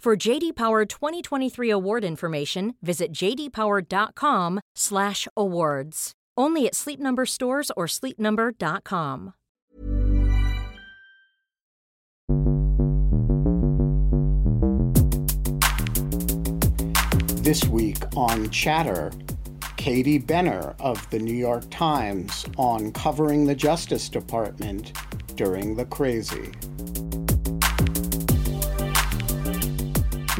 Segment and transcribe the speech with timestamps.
[0.00, 6.12] For JD Power 2023 award information, visit jdpower.com/awards.
[6.36, 9.34] Only at Sleep Number stores or sleepnumber.com.
[17.42, 19.10] This week on Chatter,
[19.76, 24.92] Katie Benner of the New York Times on covering the Justice Department
[25.34, 26.52] during the crazy.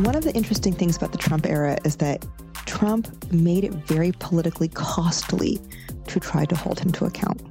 [0.02, 2.24] One of the interesting things about the Trump era is that
[2.66, 5.58] Trump made it very politically costly
[6.06, 7.42] to try to hold him to account.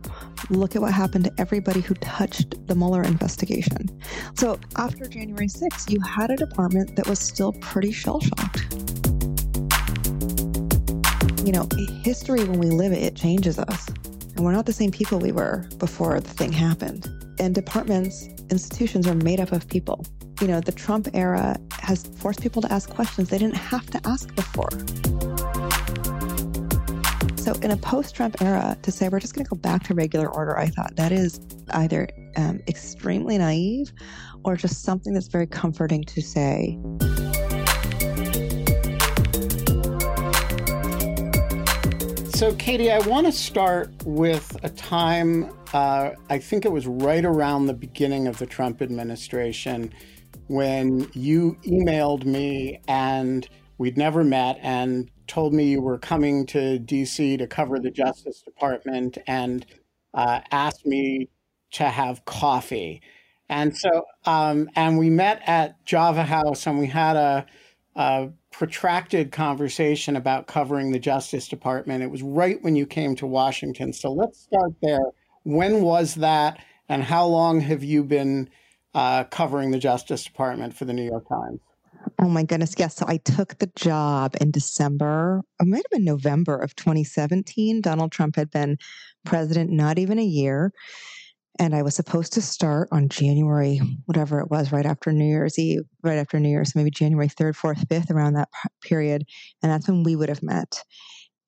[0.50, 3.90] Look at what happened to everybody who touched the Mueller investigation.
[4.36, 8.66] So after January 6th, you had a department that was still pretty shell shocked.
[11.46, 11.68] You know,
[12.02, 13.90] history, when we live it, it changes us.
[14.38, 17.10] And we're not the same people we were before the thing happened.
[17.40, 20.06] And departments, institutions are made up of people
[20.42, 24.00] you know, the Trump era has forced people to ask questions they didn't have to
[24.08, 24.70] ask before.
[27.38, 29.94] So, in a post Trump era, to say we're just going to go back to
[29.94, 31.40] regular order, I thought that is
[31.72, 33.92] either um, extremely naive
[34.44, 36.78] or just something that's very comforting to say.
[42.38, 47.26] So, Katie, I want to start with a time, uh, I think it was right
[47.26, 49.92] around the beginning of the Trump administration
[50.46, 53.50] when you emailed me and
[53.80, 58.44] we'd never met and told me you were coming to DC to cover the Justice
[58.44, 59.66] Department and
[60.14, 61.30] uh, asked me
[61.72, 63.02] to have coffee.
[63.50, 67.48] And so, um, and we met at Java House and we had a,
[67.96, 72.04] a protracted conversation about covering the Justice Department.
[72.04, 73.94] It was right when you came to Washington.
[73.94, 75.12] So let's start there.
[75.44, 76.64] When was that?
[76.90, 78.50] And how long have you been
[78.98, 81.60] uh, covering the Justice Department for the New York Times.
[82.20, 82.96] Oh my goodness, yes.
[82.96, 87.82] So I took the job in December, it might have been November of 2017.
[87.82, 88.78] Donald Trump had been
[89.24, 90.72] president not even a year.
[91.60, 95.58] And I was supposed to start on January, whatever it was, right after New Year's
[95.58, 98.50] Eve, right after New Year's, maybe January 3rd, 4th, 5th, around that
[98.82, 99.26] period.
[99.64, 100.84] And that's when we would have met.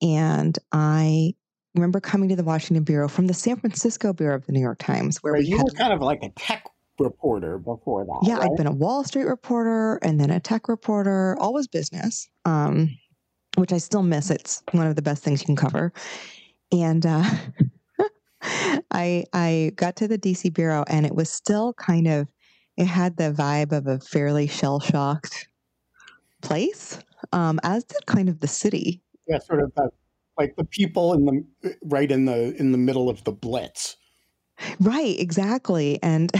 [0.02, 1.34] And I
[1.74, 4.78] remember coming to the Washington Bureau from the San Francisco Bureau of the New York
[4.78, 6.66] Times, where we you had, were kind of like a tech
[6.98, 8.20] reporter before that.
[8.22, 8.50] Yeah, right?
[8.50, 12.96] I'd been a Wall Street reporter and then a tech reporter, always business, um,
[13.56, 14.30] which I still miss.
[14.30, 15.92] It's one of the best things you can cover.
[16.72, 17.24] And uh,
[18.42, 22.28] I I got to the DC bureau and it was still kind of
[22.76, 25.48] it had the vibe of a fairly shell shocked
[26.40, 26.98] place,
[27.32, 29.02] um, as did kind of the city.
[29.28, 29.90] Yeah, sort of the,
[30.38, 33.96] like the people in the right in the in the middle of the blitz.
[34.78, 35.98] Right, exactly.
[36.02, 36.30] And,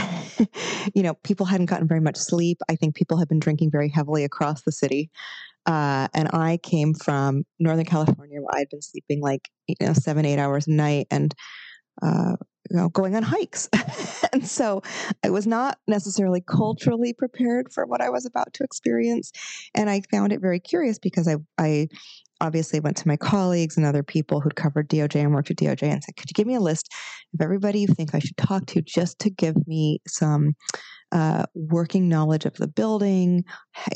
[0.95, 2.59] you know, people hadn't gotten very much sleep.
[2.69, 5.11] I think people have been drinking very heavily across the city.
[5.65, 10.27] Uh, and I came from Northern California where I'd been sleeping like, you know, seven,
[10.27, 11.35] eight hours a night and,
[12.03, 12.37] uh,
[12.71, 13.69] you know, going on hikes.
[14.33, 14.83] and so
[15.25, 19.33] I was not necessarily culturally prepared for what I was about to experience.
[19.75, 21.89] And I found it very curious because I, I
[22.41, 25.83] obviously went to my colleagues and other people who'd covered DOJ and worked at DOJ
[25.83, 26.89] and said, could you give me a list
[27.35, 30.55] of everybody you think I should talk to just to give me some
[31.13, 33.45] uh, working knowledge of the building,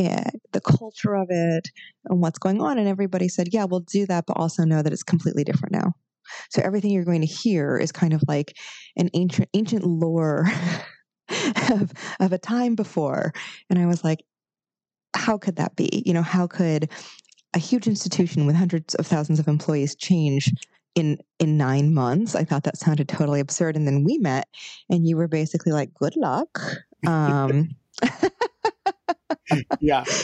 [0.01, 1.69] uh, the culture of it,
[2.07, 2.79] and what's going on?
[2.79, 5.95] And everybody said, yeah, we'll do that, but also know that it's completely different now.
[6.51, 8.57] So everything you're going to hear is kind of like
[8.97, 10.47] an ancient ancient lore
[11.71, 13.33] of, of a time before.
[13.71, 14.25] And I was like,
[15.15, 16.03] how could that be?
[16.05, 16.91] You know, how could
[17.55, 20.53] a huge institution with hundreds of thousands of employees change
[20.95, 22.35] in in nine months.
[22.35, 23.77] I thought that sounded totally absurd.
[23.77, 24.49] And then we met,
[24.91, 26.61] and you were basically like, "Good luck."
[27.07, 27.69] Um,
[29.81, 30.05] yeah.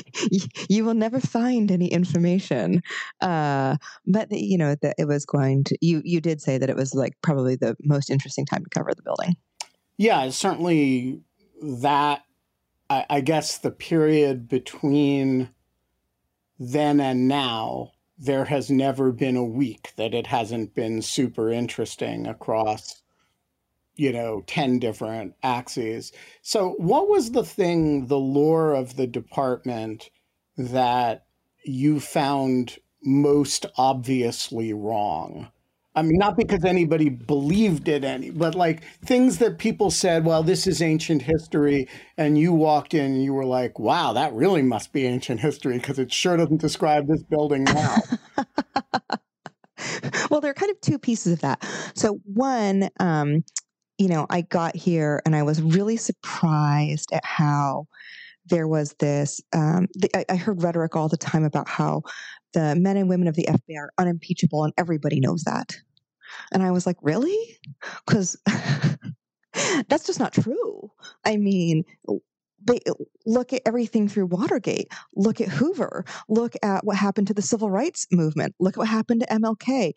[0.69, 2.83] You, will never find any information.
[3.21, 5.79] Uh, but the, you know that it was going to.
[5.81, 8.93] You you did say that it was like probably the most interesting time to cover
[8.95, 9.37] the building.
[9.97, 11.21] Yeah, certainly
[11.63, 12.23] that.
[12.89, 15.51] I, I guess the period between
[16.59, 22.27] then and now, there has never been a week that it hasn't been super interesting
[22.27, 23.03] across
[24.01, 26.11] you know 10 different axes.
[26.41, 30.09] So what was the thing the lore of the department
[30.57, 31.27] that
[31.67, 35.49] you found most obviously wrong?
[35.95, 40.45] I mean not because anybody believed it any but like things that people said well
[40.45, 44.63] this is ancient history and you walked in and you were like wow that really
[44.63, 47.97] must be ancient history because it sure doesn't describe this building now.
[50.31, 51.65] Well, there are kind of two pieces of that.
[51.95, 53.45] So, one, um,
[54.01, 57.87] you know, I got here and I was really surprised at how
[58.47, 59.43] there was this.
[59.53, 62.05] Um, the, I, I heard rhetoric all the time about how
[62.55, 65.77] the men and women of the FBI are unimpeachable and everybody knows that.
[66.51, 67.59] And I was like, really?
[68.07, 68.39] Because
[69.89, 70.91] that's just not true.
[71.27, 71.85] I mean,
[72.65, 72.81] they
[73.27, 74.89] look at everything through Watergate.
[75.15, 76.07] Look at Hoover.
[76.27, 78.55] Look at what happened to the civil rights movement.
[78.61, 79.93] Look at what happened to MLK.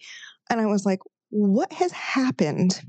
[0.50, 2.81] And I was like, what has happened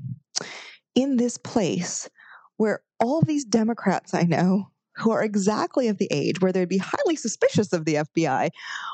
[0.95, 2.09] in this place
[2.57, 6.77] where all these Democrats I know who are exactly of the age where they'd be
[6.77, 8.49] highly suspicious of the FBI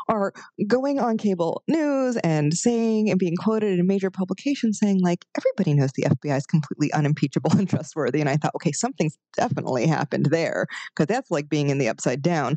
[0.07, 0.33] are
[0.67, 5.73] going on cable news and saying and being quoted in major publications saying, like, everybody
[5.73, 8.19] knows the FBI is completely unimpeachable and trustworthy.
[8.19, 10.65] And I thought, okay, something's definitely happened there
[10.95, 12.55] because that's like being in the upside down.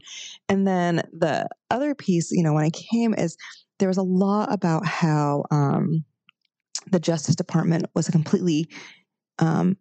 [0.49, 3.37] And then the other piece, you know, when I came is
[3.79, 6.05] there was a lot about how um,
[6.91, 8.69] the Justice Department was a completely
[9.39, 9.77] um,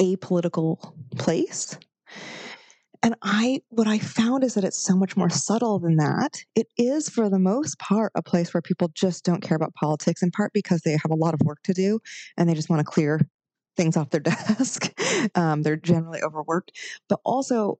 [0.00, 1.78] apolitical place.
[3.02, 6.42] And I, what I found is that it's so much more subtle than that.
[6.54, 10.22] It is, for the most part, a place where people just don't care about politics,
[10.22, 12.00] in part because they have a lot of work to do
[12.36, 13.20] and they just want to clear
[13.76, 14.92] things off their desk.
[15.34, 16.72] um, they're generally overworked,
[17.08, 17.78] but also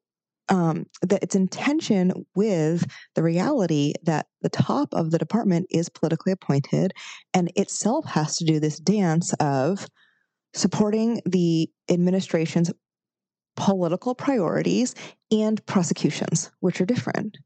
[0.49, 5.89] um, that it's in tension with the reality that the top of the department is
[5.89, 6.93] politically appointed
[7.35, 9.89] and itself has to do this dance of
[10.57, 12.73] supporting the administration's
[13.57, 14.95] political priorities
[15.31, 17.39] and prosecutions, which are different.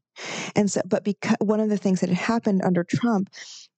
[0.55, 3.29] And so, but because one of the things that had happened under Trump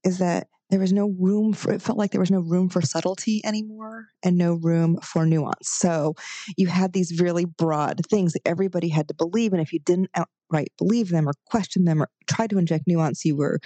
[0.03, 2.81] is that there was no room for, it felt like there was no room for
[2.81, 5.69] subtlety anymore and no room for nuance.
[5.69, 6.15] So
[6.57, 9.53] you had these really broad things that everybody had to believe.
[9.53, 13.23] And if you didn't outright believe them or question them or try to inject nuance,
[13.23, 13.59] you were,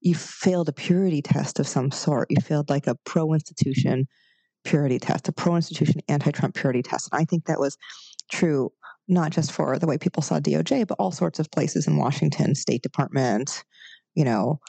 [0.00, 2.28] you failed a purity test of some sort.
[2.30, 4.08] You failed like a pro institution
[4.64, 7.08] purity test, a pro institution anti Trump purity test.
[7.12, 7.76] And I think that was
[8.30, 8.72] true
[9.08, 12.54] not just for the way people saw DOJ, but all sorts of places in Washington,
[12.54, 13.64] State Department,
[14.14, 14.60] you know,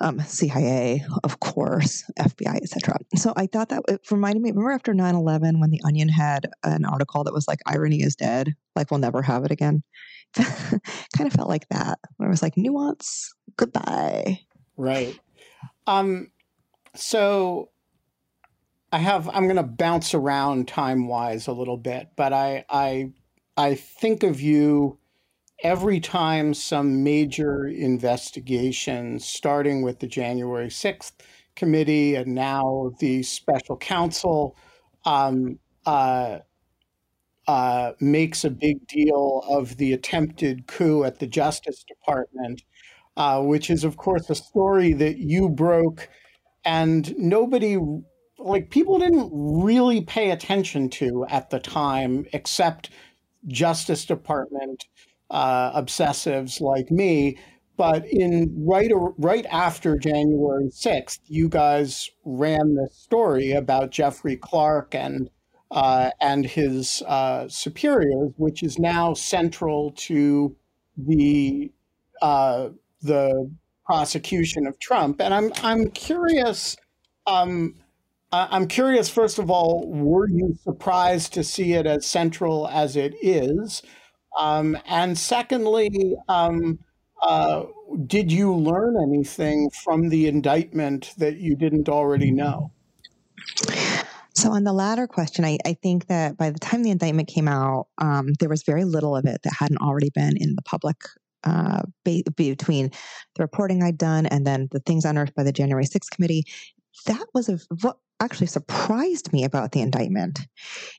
[0.00, 2.96] um, CIA, of course, FBI, etc.
[3.16, 4.50] So I thought that it reminded me.
[4.50, 8.54] Remember after 9-11 when the Onion had an article that was like "Irony is dead,"
[8.74, 9.82] like we'll never have it again.
[10.34, 14.40] kind of felt like that, where it was like nuance, goodbye.
[14.76, 15.18] Right.
[15.86, 16.30] Um.
[16.96, 17.70] So
[18.92, 23.12] I have I'm going to bounce around time wise a little bit, but I I
[23.56, 24.98] I think of you
[25.64, 31.22] every time some major investigation, starting with the January 6th
[31.56, 34.56] committee and now the special counsel,
[35.06, 36.40] um, uh,
[37.46, 42.62] uh, makes a big deal of the attempted coup at the Justice Department,
[43.16, 46.08] uh, which is, of course, a story that you broke
[46.64, 47.78] and nobody
[48.40, 52.90] like people didn't really pay attention to at the time, except
[53.46, 54.86] Justice Department
[55.30, 57.38] uh, obsessives like me.
[57.76, 64.94] But in right right after January sixth, you guys ran this story about Jeffrey Clark
[64.94, 65.30] and
[65.70, 70.54] uh, and his uh, superiors, which is now central to
[70.98, 71.72] the
[72.20, 72.68] uh,
[73.00, 73.50] the
[73.86, 75.20] prosecution of Trump.
[75.20, 76.76] And I'm I'm curious.
[77.26, 77.76] Um,
[78.32, 83.14] I'm curious, first of all, were you surprised to see it as central as it
[83.20, 83.82] is?
[84.38, 86.78] Um, and secondly, um,
[87.22, 87.64] uh,
[88.06, 92.72] did you learn anything from the indictment that you didn't already know?
[94.34, 97.48] So, on the latter question, I, I think that by the time the indictment came
[97.48, 100.96] out, um, there was very little of it that hadn't already been in the public
[101.44, 102.90] uh, be, between
[103.34, 106.44] the reporting I'd done and then the things unearthed by the January 6th committee.
[107.06, 110.40] That was a, what actually surprised me about the indictment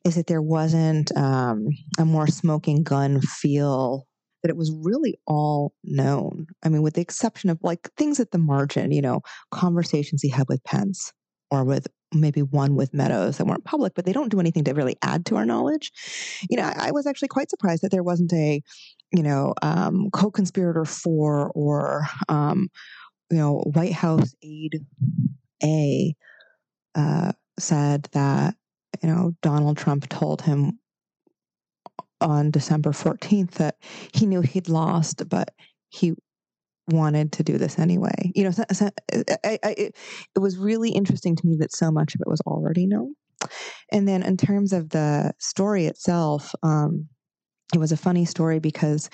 [0.04, 1.68] is that there wasn't um,
[2.00, 4.08] a more smoking gun feel
[4.42, 6.48] that it was really all known.
[6.64, 9.22] I mean, with the exception of like things at the margin, you know,
[9.52, 11.14] conversations he had with Pence
[11.52, 14.74] or with maybe one with Meadows that weren't public, but they don't do anything to
[14.74, 15.92] really add to our knowledge.
[16.50, 18.62] You know, I, I was actually quite surprised that there wasn't a,
[19.14, 22.70] you know, um, co-conspirator for or, um,
[23.30, 24.80] you know, White House aide
[25.63, 26.15] A
[26.96, 28.56] uh, said that
[29.01, 30.80] you know Donald Trump told him
[32.20, 33.75] on December 14th that
[34.13, 35.50] he knew he'd lost, but
[35.89, 36.13] he
[36.88, 38.32] wanted to do this anyway.
[38.36, 38.89] You know, so, so
[39.44, 39.96] I, I, it,
[40.36, 43.15] it was really interesting to me that so much of it was already known.
[43.91, 47.08] And then in terms of the story itself, um,
[47.74, 49.10] it was a funny story because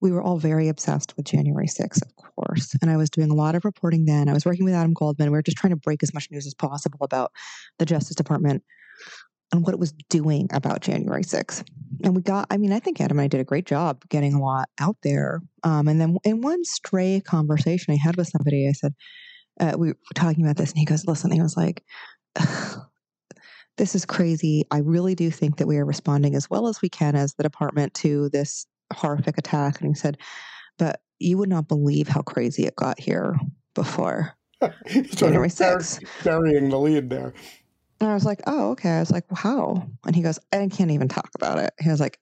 [0.00, 2.74] we were all very obsessed with January 6th, of course.
[2.82, 4.28] And I was doing a lot of reporting then.
[4.28, 5.30] I was working with Adam Goldman.
[5.30, 7.32] We were just trying to break as much news as possible about
[7.78, 8.62] the Justice Department
[9.52, 11.64] and what it was doing about January 6th.
[12.04, 14.34] And we got, I mean, I think Adam and I did a great job getting
[14.34, 15.40] a lot out there.
[15.62, 18.94] Um, and then in one stray conversation I had with somebody, I said,
[19.58, 21.82] uh, we were talking about this, and he goes, Listen, he was like,
[23.78, 24.64] This is crazy.
[24.70, 27.42] I really do think that we are responding as well as we can as the
[27.42, 29.80] department to this horrific attack.
[29.80, 30.18] And he said,
[30.78, 33.34] But you would not believe how crazy it got here
[33.74, 34.36] before
[34.86, 36.04] January 6th.
[36.24, 37.32] Burying the lead there.
[38.00, 38.90] And I was like, oh, okay.
[38.90, 39.88] I was like, how?
[40.04, 41.72] And he goes, I can't even talk about it.
[41.80, 42.20] He was like,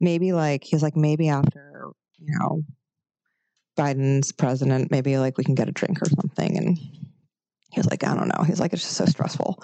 [0.00, 2.62] maybe like, he was like, maybe after, you know,
[3.78, 6.56] Biden's president, maybe like we can get a drink or something.
[6.56, 8.42] And he was like, I don't know.
[8.44, 9.62] He's like, it's just so stressful.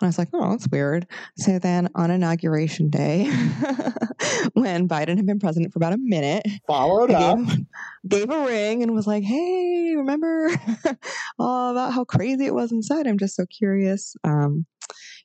[0.00, 1.06] And I was like, oh, that's weird.
[1.36, 3.24] So then on inauguration day,
[4.54, 7.66] when Biden had been president for about a minute, followed up, gave,
[8.08, 10.50] gave, a ring and was like, hey, remember
[11.38, 13.06] all about how crazy it was inside?
[13.06, 14.16] I'm just so curious.
[14.24, 14.66] Um,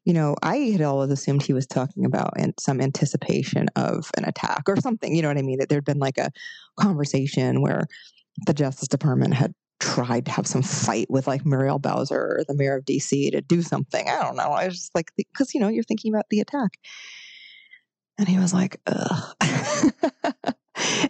[0.06, 4.26] you know, I had always assumed he was talking about in some anticipation of an
[4.26, 5.16] attack or something.
[5.16, 5.60] You know what I mean?
[5.60, 6.32] That there'd been like a
[6.80, 7.88] conversation where
[8.46, 12.78] the Justice Department had tried to have some fight with like Muriel Bowser, the mayor
[12.78, 14.08] of DC, to do something.
[14.08, 14.52] I don't know.
[14.52, 16.78] I was just like, because you know, you're thinking about the attack.
[18.18, 19.36] And he was like, ugh.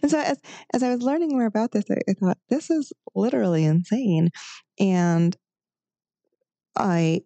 [0.01, 0.37] and so as
[0.73, 4.29] as I was learning more about this, I, I thought this is literally insane.
[4.79, 5.35] And
[6.75, 7.21] I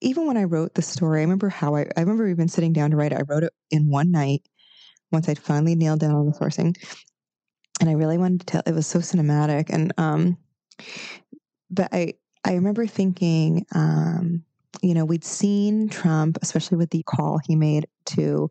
[0.00, 2.90] even when I wrote the story, I remember how I I remember even sitting down
[2.92, 3.18] to write it.
[3.18, 4.42] I wrote it in one night
[5.10, 6.76] once I'd finally nailed down all the sourcing.
[7.80, 9.66] And I really wanted to tell it was so cinematic.
[9.70, 10.38] And um
[11.70, 12.14] but I
[12.44, 14.44] I remember thinking, um,
[14.82, 18.50] you know, we'd seen Trump, especially with the call he made to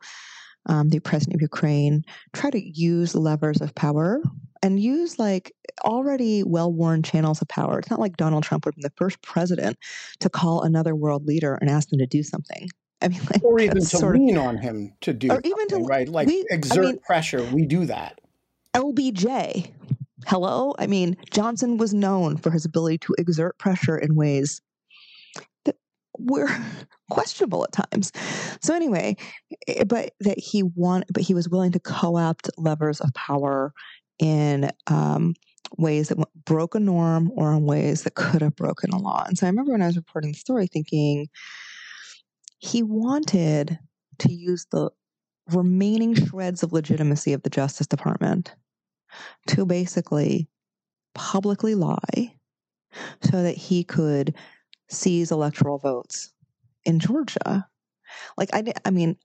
[0.65, 4.21] um, the president of Ukraine, try to use levers of power
[4.61, 5.53] and use like
[5.83, 7.79] already well worn channels of power.
[7.79, 9.77] It's not like Donald Trump would be the first president
[10.19, 12.69] to call another world leader and ask them to do something.
[13.01, 15.77] I mean, like, or even to lean of, on him to do, or even to
[15.79, 17.43] right, like we, exert I mean, pressure.
[17.43, 18.21] We do that.
[18.73, 19.71] LBJ,
[20.27, 20.73] Hello?
[20.79, 24.61] I mean, Johnson was known for his ability to exert pressure in ways
[25.65, 25.75] that
[26.17, 26.49] were
[27.09, 28.11] questionable at times.
[28.61, 29.17] So anyway,
[29.67, 33.73] eh, but that he want, but he was willing to co-opt levers of power
[34.19, 35.33] in um,
[35.77, 39.23] ways that broke a norm or in ways that could have broken a law.
[39.27, 41.27] And so I remember when I was reporting the story thinking
[42.59, 43.79] he wanted
[44.19, 44.89] to use the
[45.51, 48.55] remaining shreds of legitimacy of the Justice Department
[49.47, 50.47] to basically
[51.15, 52.35] publicly lie
[53.21, 54.35] so that he could
[54.89, 56.31] seize electoral votes
[56.85, 57.67] in Georgia.
[58.37, 59.15] Like I, I mean,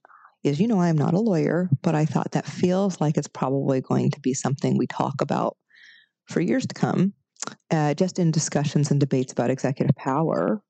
[0.45, 3.81] as you know, I'm not a lawyer, but I thought that feels like it's probably
[3.81, 5.57] going to be something we talk about
[6.27, 7.13] for years to come,
[7.71, 10.61] uh, just in discussions and debates about executive power.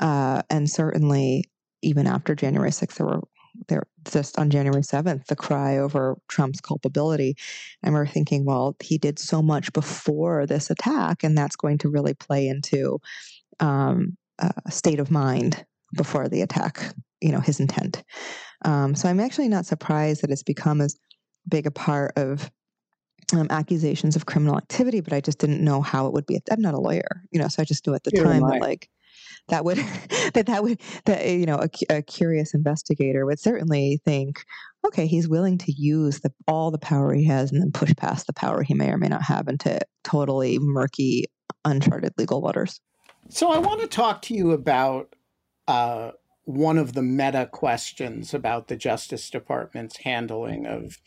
[0.00, 1.44] Uh, and certainly,
[1.82, 3.22] even after January 6th, there were
[3.68, 7.36] there just on January 7th, the cry over Trump's culpability.
[7.82, 11.88] And we're thinking, well, he did so much before this attack, and that's going to
[11.88, 13.00] really play into
[13.60, 15.64] um, a state of mind
[15.96, 18.02] before the attack, you know, his intent.
[18.64, 20.96] Um, so I'm actually not surprised that it's become as
[21.48, 22.50] big a part of
[23.32, 26.40] um, accusations of criminal activity, but I just didn't know how it would be.
[26.50, 28.88] I'm not a lawyer, you know, so I just knew at the time that like
[29.48, 29.78] that would
[30.34, 34.44] that that would that you know a, a, curious investigator would certainly think
[34.86, 38.26] okay he's willing to use the all the power he has and then push past
[38.26, 41.26] the power he may or may not have into totally murky
[41.64, 42.80] uncharted legal waters.
[43.30, 45.14] So i want to talk to you about
[45.66, 46.10] uh,
[46.44, 50.98] one of the meta questions about the justice department's handling of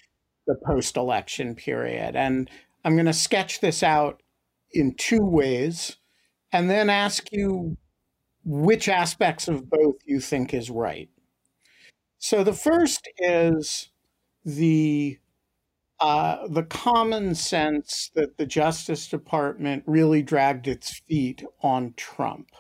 [0.48, 2.16] the post-election period.
[2.16, 2.50] And
[2.84, 4.22] i'm going to sketch this out
[4.72, 5.98] in two ways
[6.52, 7.78] and then ask you
[8.50, 11.10] which aspects of both you think is right.
[12.18, 13.90] So the first is
[14.46, 15.20] the
[16.00, 22.52] uh, the common sense that the Justice Department really dragged its feet on Trump.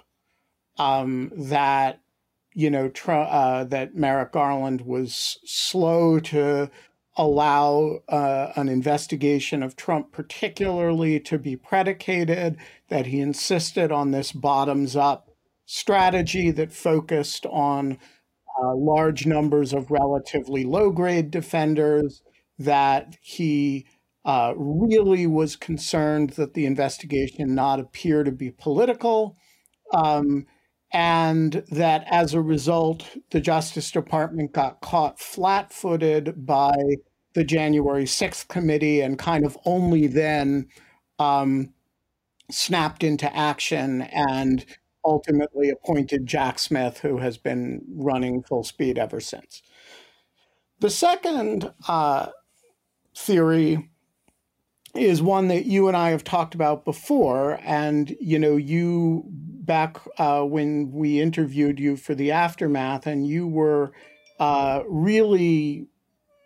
[0.78, 2.02] Um, that
[2.54, 6.70] you know tr- uh, that Merrick Garland was slow to
[7.16, 12.58] allow uh, an investigation of Trump, particularly to be predicated.
[12.90, 15.27] That he insisted on this bottoms up
[15.68, 18.00] strategy that focused on
[18.64, 22.24] uh, large numbers of relatively low grade defenders
[22.58, 23.86] that he
[24.26, 29.38] uh, really was concerned that the investigation not appear to be political,
[29.94, 30.46] um,
[30.92, 36.76] and that as a result, the Justice Department got caught flat footed by
[37.36, 40.68] the January 6th committee and kind of only then
[41.20, 41.74] um,
[42.50, 44.66] snapped into action and
[45.08, 49.62] ultimately appointed Jack Smith, who has been running full speed ever since.
[50.80, 52.28] The second uh,
[53.16, 53.90] theory
[54.94, 57.60] is one that you and I have talked about before.
[57.64, 63.48] And, you know, you back uh, when we interviewed you for the aftermath, and you
[63.48, 63.92] were
[64.40, 65.88] uh, really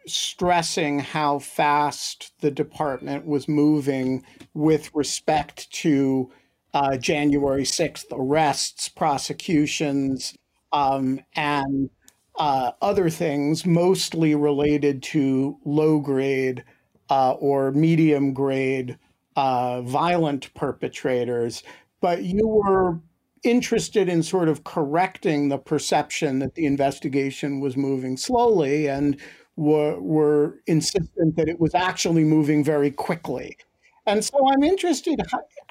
[0.07, 6.31] stressing how fast the department was moving with respect to
[6.73, 10.35] uh, January 6th arrests, prosecutions,
[10.71, 11.89] um, and
[12.37, 16.63] uh, other things, mostly related to low grade
[17.09, 18.97] uh, or medium grade
[19.35, 21.63] uh, violent perpetrators.
[21.99, 22.99] But you were
[23.43, 29.19] interested in sort of correcting the perception that the investigation was moving slowly and
[29.55, 33.57] were, were insistent that it was actually moving very quickly.
[34.05, 35.19] And so I'm interested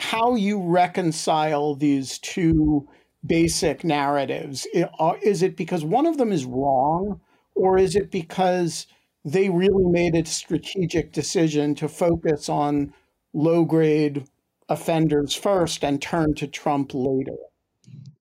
[0.01, 2.89] how you reconcile these two
[3.25, 4.67] basic narratives?
[4.99, 7.21] Uh, is it because one of them is wrong,
[7.55, 8.87] or is it because
[9.27, 12.95] they really made a strategic decision to focus on
[13.35, 14.25] low grade
[14.71, 17.37] offenders first and turn to Trump later?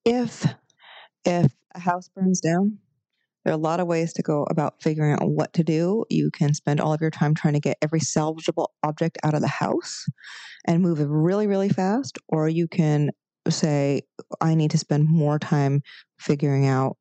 [0.04, 0.45] If
[1.23, 2.77] if a house burns down,
[3.49, 6.05] there are a lot of ways to go about figuring out what to do.
[6.12, 9.41] You can spend all of your time trying to get every salvageable object out of
[9.41, 10.05] the house
[10.67, 13.09] and move it really, really fast, or you can
[13.47, 14.03] say,
[14.39, 15.81] I need to spend more time
[16.19, 16.97] figuring out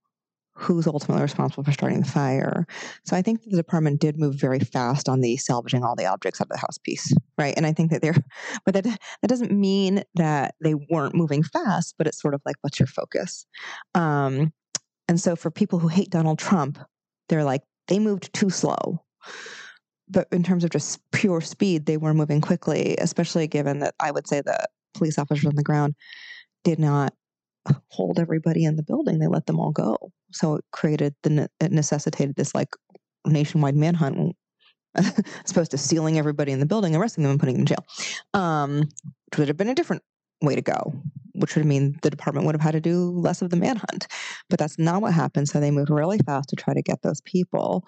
[0.55, 2.67] who's ultimately responsible for starting the fire.
[3.05, 6.41] So I think the department did move very fast on the salvaging all the objects
[6.41, 7.53] out of the house piece, right?
[7.59, 8.17] And I think that they're,
[8.65, 12.57] but that that doesn't mean that they weren't moving fast, but it's sort of like,
[12.63, 13.45] what's your focus?
[13.95, 14.55] Um,
[15.09, 16.79] and so for people who hate Donald Trump,
[17.29, 19.03] they're like, they moved too slow.
[20.09, 24.11] But in terms of just pure speed, they were moving quickly, especially given that I
[24.11, 25.95] would say the police officers on the ground
[26.65, 27.13] did not
[27.89, 29.19] hold everybody in the building.
[29.19, 29.97] They let them all go.
[30.33, 32.71] So it created the it necessitated this like
[33.27, 34.37] nationwide manhunt
[34.95, 37.85] as opposed to sealing everybody in the building, arresting them, and putting them in jail,
[38.35, 38.79] um,
[39.27, 40.03] which would have been a different
[40.43, 40.93] way to go,
[41.39, 44.07] which would mean the department would have had to do less of the manhunt.
[44.49, 45.49] But that's not what happened.
[45.49, 47.85] So they moved really fast to try to get those people.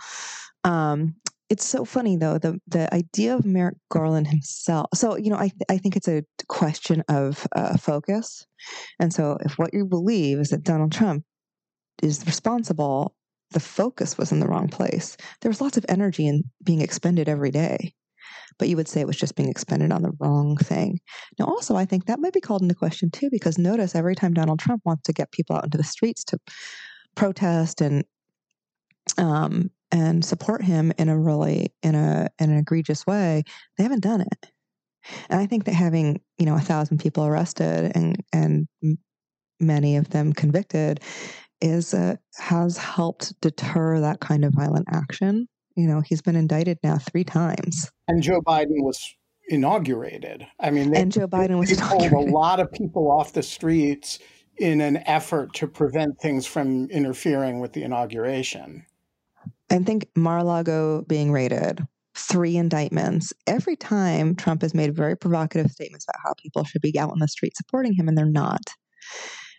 [0.65, 1.15] Um,
[1.49, 4.87] it's so funny though the the idea of Merrick Garland himself.
[4.95, 8.47] So you know, I th- I think it's a question of uh, focus,
[9.01, 11.25] and so if what you believe is that Donald Trump
[12.03, 13.15] is responsible,
[13.51, 15.17] the focus was in the wrong place.
[15.41, 17.95] There was lots of energy in being expended every day,
[18.59, 20.99] but you would say it was just being expended on the wrong thing.
[21.39, 24.35] Now, also, I think that might be called into question too, because notice every time
[24.35, 26.39] Donald Trump wants to get people out into the streets to
[27.15, 28.05] protest and
[29.19, 33.43] um, and support him in a really in a in an egregious way,
[33.77, 34.47] they haven't done it.
[35.29, 38.69] And I think that having you know a thousand people arrested and and
[39.61, 41.01] many of them convicted
[41.61, 45.47] is uh, has helped deter that kind of violent action.
[45.81, 49.15] You know, he's been indicted now three times, and Joe Biden was
[49.49, 50.47] inaugurated.
[50.61, 54.19] I mean, they, and Joe Biden was pulled a lot of people off the streets
[54.59, 58.85] in an effort to prevent things from interfering with the inauguration.
[59.71, 63.33] I think Mar-a-Lago being raided, three indictments.
[63.47, 67.21] Every time Trump has made very provocative statements about how people should be out on
[67.21, 68.75] the street supporting him, and they're not.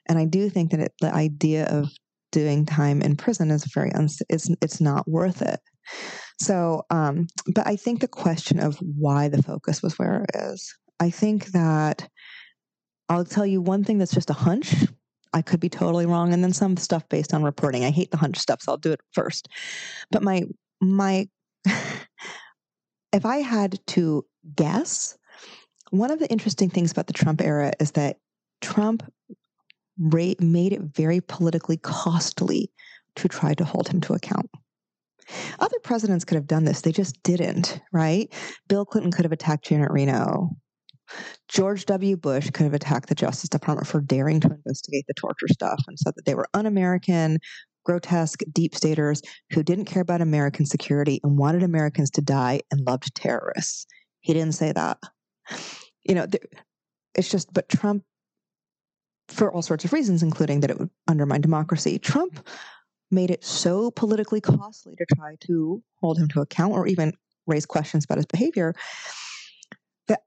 [0.07, 1.89] And I do think that it, the idea of
[2.31, 5.59] doing time in prison is very uns- it's it's not worth it.
[6.39, 10.73] So, um, but I think the question of why the focus was where it is.
[10.99, 12.09] I think that
[13.09, 14.73] I'll tell you one thing that's just a hunch
[15.33, 17.85] I could be totally wrong, and then some stuff based on reporting.
[17.85, 19.47] I hate the hunch stuff, so I'll do it first.
[20.11, 20.43] But my
[20.81, 21.29] my
[23.13, 24.25] if I had to
[24.55, 25.17] guess,
[25.91, 28.17] one of the interesting things about the Trump era is that
[28.61, 29.03] Trump
[29.97, 32.71] made it very politically costly
[33.15, 34.49] to try to hold him to account.
[35.59, 38.31] Other presidents could have done this, they just didn't, right?
[38.67, 40.49] Bill Clinton could have attacked Janet Reno.
[41.47, 42.15] George W.
[42.15, 45.99] Bush could have attacked the Justice Department for daring to investigate the torture stuff and
[45.99, 47.37] said that they were un American,
[47.83, 52.85] grotesque deep staters who didn't care about American security and wanted Americans to die and
[52.87, 53.85] loved terrorists.
[54.21, 54.99] He didn't say that.
[56.03, 56.27] You know,
[57.15, 58.03] it's just, but Trump,
[59.27, 62.45] for all sorts of reasons, including that it would undermine democracy, Trump
[63.11, 67.13] made it so politically costly to try to hold him to account or even
[67.47, 68.73] raise questions about his behavior
[70.07, 70.21] that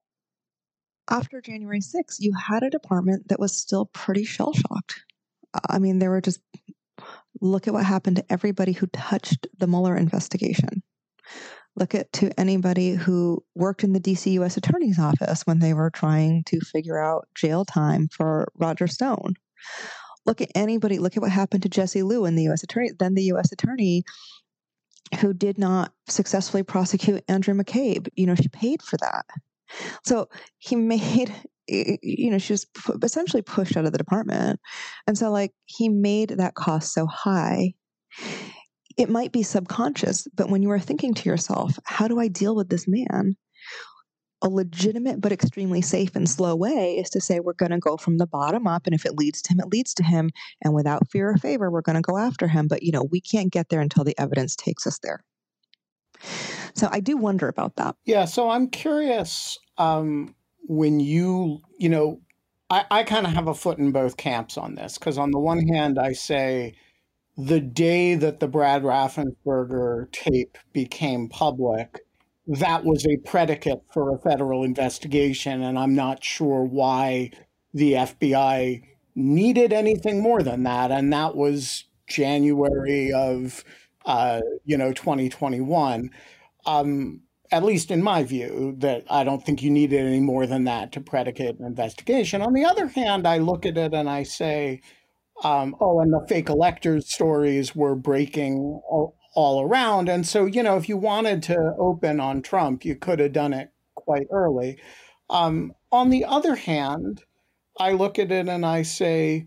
[1.10, 5.04] after January 6th, you had a department that was still pretty shell shocked.
[5.70, 6.40] I mean, there were just
[7.40, 10.82] Look at what happened to everybody who touched the Mueller investigation.
[11.76, 14.56] Look at to anybody who worked in the DC U.S.
[14.56, 19.34] Attorney's Office when they were trying to figure out jail time for Roger Stone.
[20.26, 20.98] Look at anybody.
[20.98, 22.62] Look at what happened to Jesse Liu and the U.S.
[22.62, 23.52] Attorney, then the U.S.
[23.52, 24.04] Attorney
[25.20, 28.08] who did not successfully prosecute Andrew McCabe.
[28.14, 29.26] You know, she paid for that.
[30.04, 31.32] So he made
[31.66, 32.66] you know, she was
[33.02, 34.60] essentially pushed out of the department.
[35.06, 37.74] And so, like, he made that cost so high.
[38.96, 42.54] It might be subconscious, but when you are thinking to yourself, how do I deal
[42.54, 43.36] with this man?
[44.44, 47.96] A legitimate but extremely safe and slow way is to say we're going to go
[47.96, 48.86] from the bottom up.
[48.86, 50.30] And if it leads to him, it leads to him.
[50.62, 52.68] And without fear or favor, we're going to go after him.
[52.68, 55.24] But, you know, we can't get there until the evidence takes us there.
[56.74, 57.96] So I do wonder about that.
[58.04, 58.26] Yeah.
[58.26, 59.58] So I'm curious.
[59.78, 60.34] Um,
[60.66, 62.20] when you, you know,
[62.70, 65.38] I, I kind of have a foot in both camps on this because on the
[65.38, 66.74] one hand, I say
[67.36, 72.00] the day that the Brad Raffensperger tape became public,
[72.46, 75.62] that was a predicate for a federal investigation.
[75.62, 77.30] And I'm not sure why
[77.72, 78.82] the FBI
[79.14, 80.90] needed anything more than that.
[80.90, 83.64] And that was January of,
[84.04, 86.10] uh, you know, 2021.
[86.66, 90.64] Um, at least in my view, that I don't think you needed any more than
[90.64, 92.42] that to predicate an investigation.
[92.42, 94.80] On the other hand, I look at it and I say,
[95.44, 98.80] um, oh, and the fake electors stories were breaking
[99.34, 100.08] all around.
[100.08, 103.52] And so, you know, if you wanted to open on Trump, you could have done
[103.52, 104.78] it quite early.
[105.30, 107.22] Um, on the other hand,
[107.78, 109.46] I look at it and I say,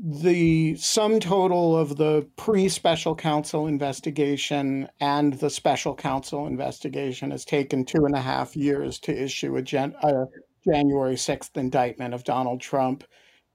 [0.00, 7.44] the sum total of the pre special counsel investigation and the special counsel investigation has
[7.44, 10.26] taken two and a half years to issue a, a
[10.64, 13.02] January 6th indictment of Donald Trump,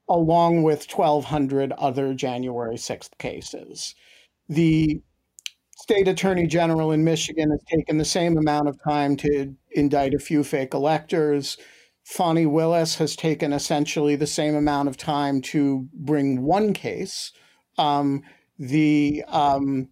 [0.06, 3.94] along with 1,200 other January 6th cases.
[4.48, 5.00] The
[5.76, 10.18] state attorney general in Michigan has taken the same amount of time to indict a
[10.18, 11.56] few fake electors.
[12.04, 17.32] Fani Willis has taken essentially the same amount of time to bring one case.
[17.78, 18.22] Um,
[18.58, 19.88] the um,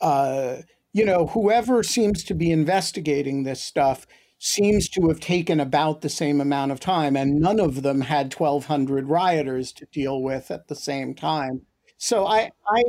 [0.00, 0.58] uh,
[0.92, 4.06] you know whoever seems to be investigating this stuff
[4.38, 8.32] seems to have taken about the same amount of time, and none of them had
[8.32, 11.62] 1,200 rioters to deal with at the same time.
[11.98, 12.82] So I, I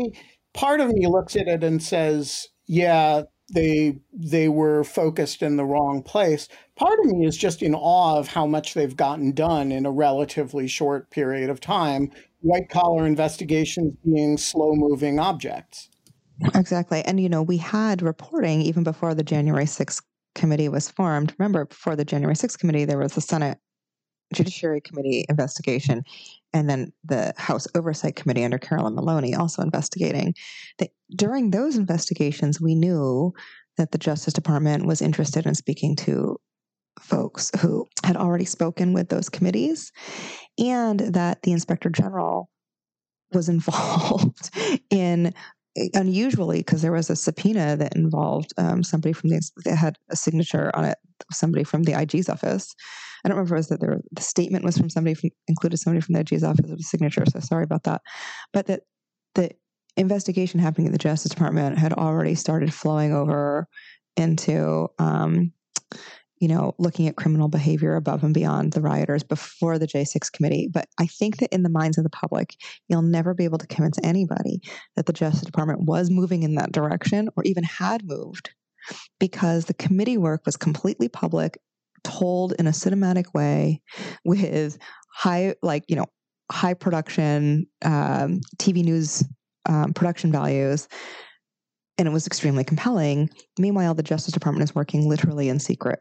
[0.59, 5.63] part of me looks at it and says, yeah, they they were focused in the
[5.63, 6.49] wrong place.
[6.75, 9.91] Part of me is just in awe of how much they've gotten done in a
[9.91, 12.11] relatively short period of time.
[12.41, 15.89] White collar investigations being slow moving objects.
[16.53, 20.01] Exactly, and you know we had reporting even before the January 6th
[20.35, 21.33] committee was formed.
[21.39, 23.57] Remember, before the January 6th committee, there was the Senate
[24.33, 26.03] Judiciary Committee investigation,
[26.53, 30.33] and then the House Oversight Committee under Carolyn Maloney also investigating.
[30.77, 33.33] That during those investigations, we knew
[33.77, 36.37] that the Justice Department was interested in speaking to
[36.99, 39.91] folks who had already spoken with those committees,
[40.57, 42.49] and that the Inspector General
[43.31, 44.51] was involved
[44.89, 45.33] in
[45.93, 50.15] unusually because there was a subpoena that involved um, somebody from the that had a
[50.15, 50.97] signature on it
[51.31, 52.75] somebody from the ig's office
[53.23, 55.77] i don't remember if it was that there, the statement was from somebody from, included
[55.77, 58.01] somebody from the ig's office with a signature so sorry about that
[58.53, 58.82] but that
[59.36, 59.49] the
[59.97, 63.67] investigation happening in the justice department had already started flowing over
[64.15, 65.51] into um,
[66.39, 70.69] you know, looking at criminal behavior above and beyond the rioters before the J6 committee.
[70.71, 72.55] But I think that in the minds of the public,
[72.88, 74.62] you'll never be able to convince anybody
[74.95, 78.51] that the Justice Department was moving in that direction or even had moved
[79.19, 81.60] because the committee work was completely public,
[82.03, 83.81] told in a cinematic way
[84.25, 84.77] with
[85.13, 86.05] high, like, you know,
[86.51, 89.23] high production um, TV news
[89.67, 90.88] um, production values
[91.99, 93.29] and it was extremely compelling.
[93.59, 95.99] Meanwhile, the Justice Department is working literally in secret.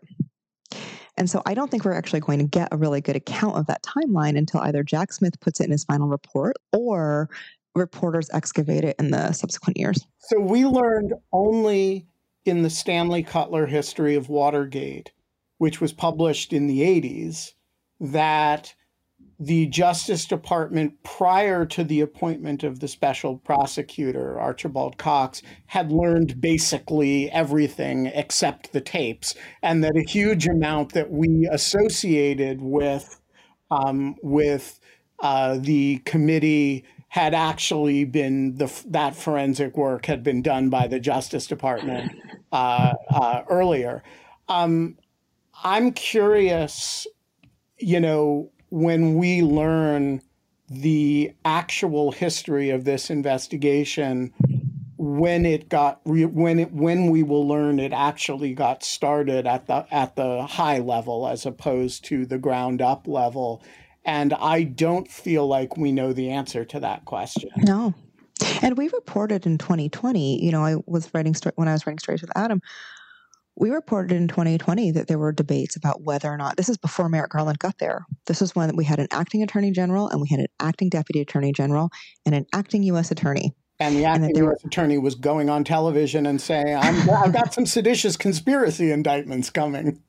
[1.16, 3.66] And so I don't think we're actually going to get a really good account of
[3.66, 7.28] that timeline until either Jack Smith puts it in his final report or
[7.74, 10.06] reporters excavate it in the subsequent years.
[10.20, 12.06] So we learned only
[12.44, 15.10] in the Stanley Kutler history of Watergate,
[15.58, 17.52] which was published in the 80s,
[18.00, 18.74] that
[19.40, 26.40] the Justice Department, prior to the appointment of the special prosecutor, Archibald Cox, had learned
[26.40, 33.20] basically everything except the tapes, and that a huge amount that we associated with
[33.70, 34.80] um, with
[35.20, 40.98] uh, the committee had actually been the that forensic work had been done by the
[40.98, 42.12] Justice Department
[42.52, 44.02] uh, uh, earlier.
[44.48, 44.96] Um,
[45.64, 47.06] I'm curious,
[47.78, 50.20] you know when we learn
[50.68, 54.32] the actual history of this investigation
[54.98, 59.86] when it got when it when we will learn it actually got started at the
[59.90, 63.62] at the high level as opposed to the ground up level.
[64.04, 67.50] And i don't feel like we know the answer to that question.
[67.56, 67.94] No.
[68.62, 72.20] And we reported in 2020 you know i was writing when i was writing stories
[72.20, 72.60] with adam
[73.58, 77.08] we reported in 2020 that there were debates about whether or not this is before
[77.08, 78.06] Merrick Garland got there.
[78.26, 81.20] This is when we had an acting attorney general and we had an acting deputy
[81.20, 81.90] attorney general
[82.24, 83.10] and an acting U.S.
[83.10, 83.52] attorney.
[83.80, 84.62] And the acting and U.S.
[84.62, 89.50] Were, attorney was going on television and saying, i have got some seditious conspiracy indictments
[89.50, 90.00] coming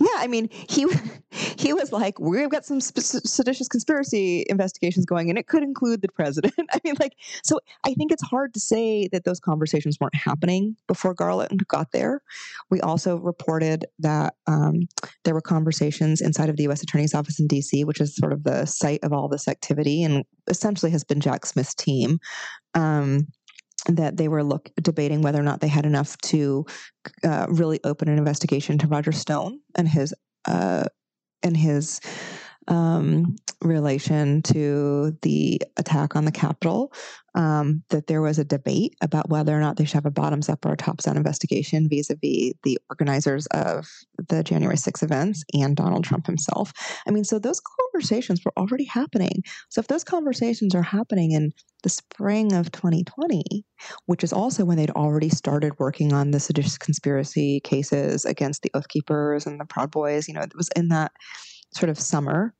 [0.00, 0.86] yeah, I mean, he
[1.30, 6.08] he was like, "We've got some seditious conspiracy investigations going, and it could include the
[6.08, 10.14] president." I mean, like, so I think it's hard to say that those conversations weren't
[10.14, 12.22] happening before Garland got there.
[12.70, 14.88] We also reported that um,
[15.24, 16.82] there were conversations inside of the U.S.
[16.82, 20.24] Attorney's Office in D.C., which is sort of the site of all this activity, and
[20.48, 22.18] essentially has been Jack Smith's team.
[22.74, 23.28] Um,
[23.86, 26.66] that they were look debating whether or not they had enough to
[27.24, 30.14] uh, really open an investigation to Roger Stone and his
[30.46, 30.84] uh,
[31.42, 32.00] and his
[32.68, 36.92] um, relation to the attack on the Capitol,
[37.34, 40.48] um, that there was a debate about whether or not they should have a bottoms
[40.48, 43.86] up or a tops down investigation vis a vis the organizers of
[44.28, 46.72] the January 6 events and Donald Trump himself.
[47.06, 49.42] I mean, so those conversations were already happening.
[49.70, 51.52] So if those conversations are happening in
[51.82, 53.64] the spring of 2020,
[54.06, 58.70] which is also when they'd already started working on the seditious conspiracy cases against the
[58.74, 61.12] Oath Keepers and the Proud Boys, you know, it was in that
[61.72, 62.54] sort of summer,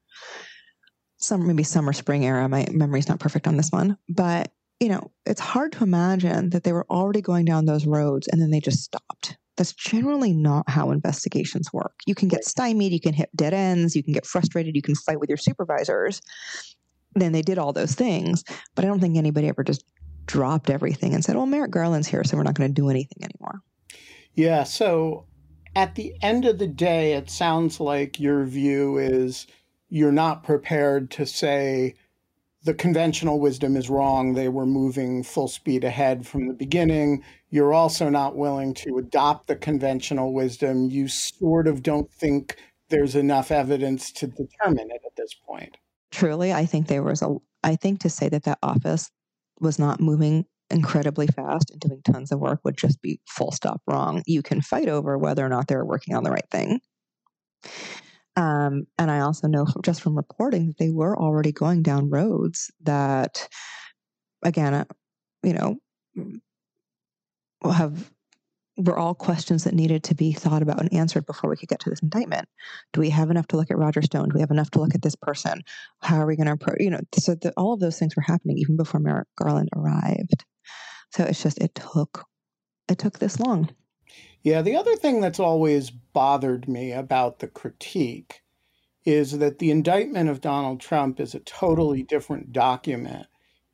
[1.17, 2.49] some maybe summer spring era.
[2.49, 6.63] My memory's not perfect on this one, but you know, it's hard to imagine that
[6.63, 9.37] they were already going down those roads and then they just stopped.
[9.57, 11.95] That's generally not how investigations work.
[12.07, 14.95] You can get stymied, you can hit dead ends, you can get frustrated, you can
[14.95, 16.23] fight with your supervisors.
[17.15, 18.45] Then they did all those things,
[18.77, 19.85] but I don't think anybody ever just
[20.27, 23.25] dropped everything and said, "Well, Merrick Garland's here, so we're not going to do anything
[23.25, 23.63] anymore."
[24.35, 25.27] Yeah, so
[25.79, 29.47] at the end of the day, it sounds like your view is
[29.89, 31.95] you're not prepared to say
[32.65, 34.35] the conventional wisdom is wrong.
[34.35, 37.23] They were moving full speed ahead from the beginning.
[37.51, 40.91] You're also not willing to adopt the conventional wisdom.
[40.91, 42.57] You sort of don't think
[42.89, 45.77] there's enough evidence to determine it at this point.
[46.11, 49.13] Truly, I think there was a, I think to say that that office
[49.61, 53.81] was not moving incredibly fast and doing tons of work would just be full stop
[53.87, 54.23] wrong.
[54.27, 56.81] You can fight over whether or not they're working on the right thing.
[58.37, 62.11] Um, and I also know from, just from reporting that they were already going down
[62.11, 63.49] roads that,
[64.45, 64.85] again, uh,
[65.43, 65.77] you know,
[67.65, 68.13] have
[68.79, 71.81] were all questions that needed to be thought about and answered before we could get
[71.81, 72.49] to this indictment.
[72.93, 74.29] Do we have enough to look at Roger Stone?
[74.29, 75.63] Do we have enough to look at this person?
[76.01, 76.77] How are we going to approach?
[76.79, 80.45] You know, so the, all of those things were happening even before Merrick Garland arrived.
[81.11, 82.27] So it's just it took
[82.89, 83.71] it took this long.
[84.43, 88.43] Yeah, the other thing that's always bothered me about the critique
[89.05, 93.27] is that the indictment of Donald Trump is a totally different document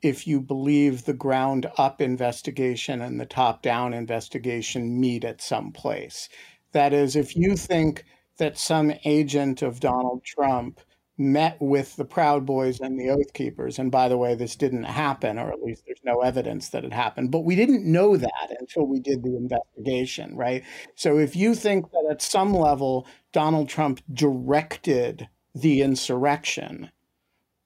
[0.02, 5.72] if you believe the ground up investigation and the top down investigation meet at some
[5.72, 6.28] place.
[6.72, 8.04] That is, if you think
[8.36, 10.80] that some agent of Donald Trump
[11.16, 13.78] met with the Proud Boys and the Oath Keepers.
[13.78, 16.92] And by the way, this didn't happen, or at least there's no evidence that it
[16.92, 17.30] happened.
[17.30, 20.64] But we didn't know that until we did the investigation, right?
[20.96, 26.90] So if you think that at some level Donald Trump directed the insurrection,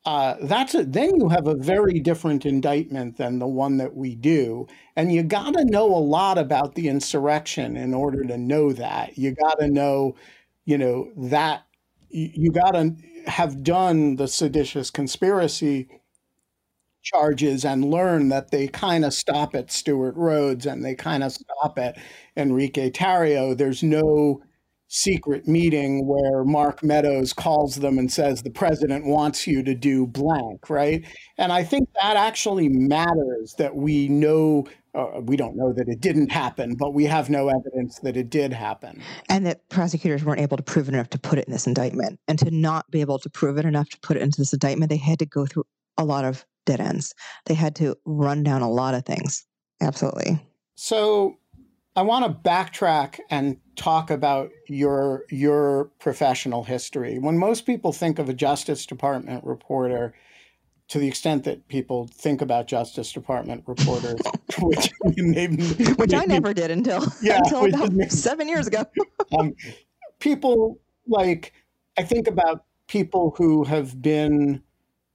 [0.04, 4.14] uh, that's a, then you have a very different indictment than the one that we
[4.14, 4.66] do.
[4.96, 9.18] And you got to know a lot about the insurrection in order to know that.
[9.18, 10.16] You got to know,
[10.64, 11.64] you know, that
[12.11, 12.94] you got to
[13.29, 15.88] have done the seditious conspiracy
[17.03, 21.33] charges and learn that they kind of stop at Stewart Rhodes and they kind of
[21.33, 21.99] stop at
[22.37, 23.57] Enrique Tarrio.
[23.57, 24.43] There's no
[24.88, 30.07] secret meeting where Mark Meadows calls them and says the president wants you to do
[30.07, 31.05] blank, right?
[31.37, 36.01] And I think that actually matters that we know uh, we don't know that it
[36.01, 39.03] didn't happen, but we have no evidence that it did happen.
[39.29, 42.18] And that prosecutors weren't able to prove it enough to put it in this indictment.
[42.29, 44.90] And to not be able to prove it enough to put it into this indictment,
[44.90, 45.64] they had to go through
[45.96, 47.14] a lot of dead ends.
[47.46, 49.46] They had to run down a lot of things.
[49.81, 50.40] Absolutely.
[50.74, 51.37] So
[51.96, 57.18] I want to backtrack and talk about your your professional history.
[57.18, 60.14] When most people think of a Justice Department reporter,
[60.88, 64.20] to the extent that people think about Justice Department reporters,
[64.61, 65.62] which maybe,
[65.94, 68.85] which I never did until yeah, until about seven years ago.
[69.38, 69.55] um,
[70.18, 71.53] people like
[71.98, 74.62] I think about people who have been,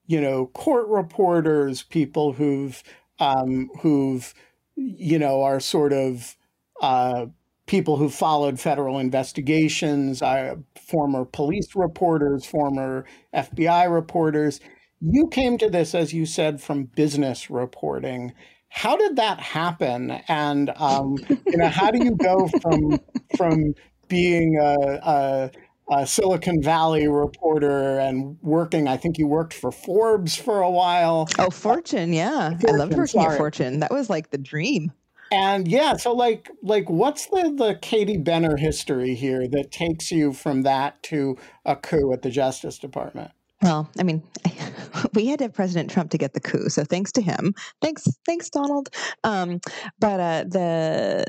[0.06, 2.82] you know, court reporters, people who've
[3.20, 4.34] um, who've
[4.76, 6.36] you know are sort of
[6.82, 7.26] uh,
[7.66, 14.60] people who followed federal investigations, uh, former police reporters, former FBI reporters.
[15.06, 18.34] You came to this, as you said, from business reporting.
[18.70, 20.12] How did that happen?
[20.30, 23.00] And um, you know, how do you go from
[23.36, 23.74] from
[24.08, 25.52] being a, a,
[25.92, 28.88] a, Silicon Valley reporter and working?
[28.88, 31.28] I think you worked for Forbes for a while.
[31.38, 33.34] Oh, Fortune, yeah, Fortune, I loved working sorry.
[33.34, 33.80] at Fortune.
[33.80, 34.94] That was like the dream.
[35.34, 40.32] And yeah, so like like what's the the Katie Benner history here that takes you
[40.32, 43.32] from that to a coup at the Justice Department?
[43.64, 44.22] Well, I mean,
[45.14, 47.54] we had to have President Trump to get the coup, so thanks to him.
[47.82, 48.90] Thanks, thanks, Donald.
[49.24, 49.62] Um,
[50.00, 51.26] but uh, the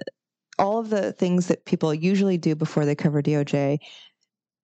[0.58, 3.78] all of the things that people usually do before they cover DOJ,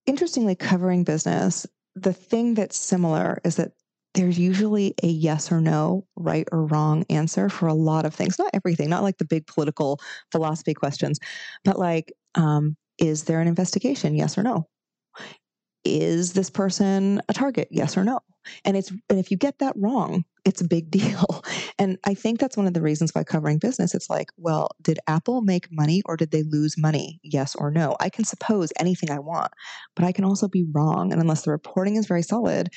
[0.07, 3.73] interestingly, covering business, the thing that's similar is that
[4.15, 8.37] there's usually a yes or no, right or wrong answer for a lot of things.
[8.37, 10.01] Not everything, not like the big political
[10.33, 11.21] philosophy questions,
[11.65, 14.17] but like, um, is there an investigation?
[14.17, 14.67] Yes or no?
[15.85, 17.69] Is this person a target?
[17.71, 18.21] Yes or no?
[18.65, 21.45] And it's and if you get that wrong, it's a big deal.
[21.79, 24.99] And I think that's one of the reasons why covering business, it's like, well, did
[25.07, 27.21] Apple make money or did they lose money?
[27.23, 27.97] Yes or no.
[28.01, 29.53] I can suppose anything I want,
[29.97, 31.13] but I can also be wrong.
[31.13, 32.69] And unless the reporting is very solid,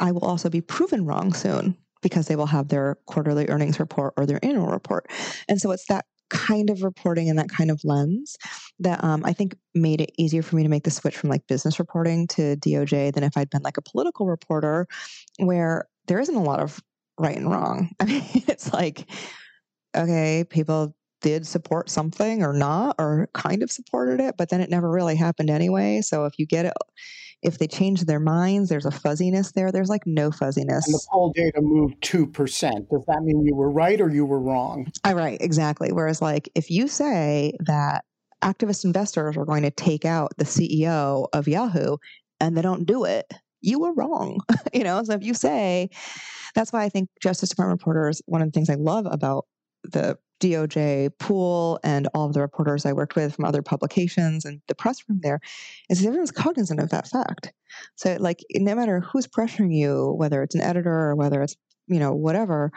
[0.00, 4.14] I will also be proven wrong soon because they will have their quarterly earnings report
[4.16, 5.10] or their annual report.
[5.48, 8.36] And so it's that kind of reporting and that kind of lens
[8.78, 11.46] that um, I think made it easier for me to make the switch from like
[11.46, 14.86] business reporting to DOJ than if I'd been like a political reporter
[15.38, 16.80] where there isn't a lot of
[17.18, 17.90] right and wrong.
[18.00, 19.08] I mean, it's like,
[19.96, 24.70] okay, people did support something or not, or kind of supported it, but then it
[24.70, 26.00] never really happened anyway.
[26.02, 26.74] So if you get it,
[27.42, 29.70] if they change their minds, there's a fuzziness there.
[29.70, 30.86] There's like no fuzziness.
[30.86, 32.32] And the poll data moved 2%.
[32.88, 34.90] Does that mean you were right or you were wrong?
[35.04, 35.92] I right, exactly.
[35.92, 38.04] Whereas, like, if you say that
[38.42, 41.96] activist investors are going to take out the CEO of Yahoo
[42.40, 44.40] and they don't do it, you were wrong.
[44.72, 45.90] you know, so if you say,
[46.54, 49.46] that's why I think Justice Department reporters, one of the things I love about
[49.84, 54.60] the DOJ pool and all of the reporters I worked with from other publications and
[54.68, 55.40] the press room there
[55.88, 57.52] is everyone's cognizant of that fact.
[57.96, 61.98] So like no matter who's pressuring you, whether it's an editor or whether it's, you
[61.98, 62.70] know, whatever,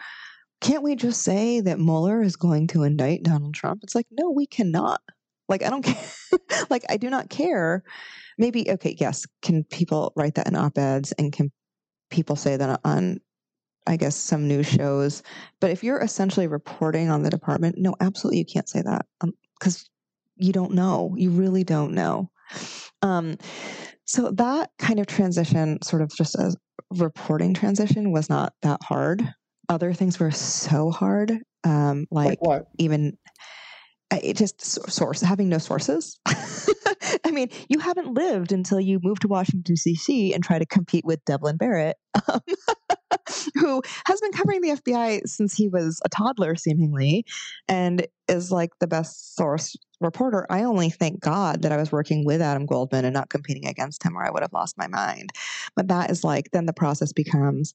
[0.60, 3.80] can't we just say that Mueller is going to indict Donald Trump?
[3.82, 5.00] It's like, no, we cannot.
[5.48, 6.04] Like, I don't care.
[6.70, 7.82] like, I do not care.
[8.38, 9.26] Maybe, okay, yes.
[9.42, 11.50] Can people write that in op eds and can
[12.10, 13.20] people say that on
[13.90, 15.24] I guess, some news shows.
[15.60, 19.04] But if you're essentially reporting on the department, no, absolutely you can't say that
[19.58, 19.84] because um,
[20.36, 21.12] you don't know.
[21.18, 22.30] You really don't know.
[23.02, 23.36] Um,
[24.04, 26.54] so that kind of transition, sort of just a
[26.98, 29.28] reporting transition, was not that hard.
[29.68, 33.18] Other things were so hard, um, like, like even
[34.12, 36.20] it just source having no sources.
[37.30, 40.34] I mean, you haven't lived until you move to Washington D.C.
[40.34, 42.40] and try to compete with Devlin Barrett, um,
[43.54, 47.24] who has been covering the FBI since he was a toddler, seemingly,
[47.68, 50.44] and is like the best source reporter.
[50.50, 54.02] I only thank God that I was working with Adam Goldman and not competing against
[54.02, 55.30] him, or I would have lost my mind.
[55.76, 57.74] But that is like then the process becomes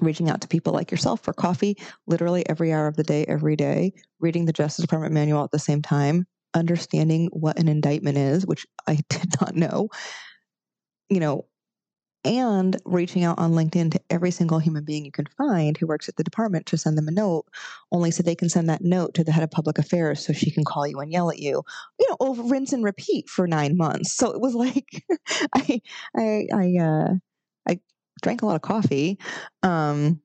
[0.00, 3.56] reaching out to people like yourself for coffee literally every hour of the day, every
[3.56, 6.26] day, reading the Justice Department manual at the same time,
[6.58, 9.88] understanding what an indictment is, which I did not know,
[11.08, 11.46] you know,
[12.24, 16.08] and reaching out on LinkedIn to every single human being you can find who works
[16.08, 17.46] at the department to send them a note,
[17.92, 20.50] only so they can send that note to the head of public affairs so she
[20.50, 21.62] can call you and yell at you,
[21.98, 24.12] you know, over rinse and repeat for nine months.
[24.12, 25.04] So it was like,
[25.54, 25.80] I,
[26.16, 27.14] I, I, uh,
[27.68, 27.80] I
[28.20, 29.18] drank a lot of coffee.
[29.62, 30.20] Um,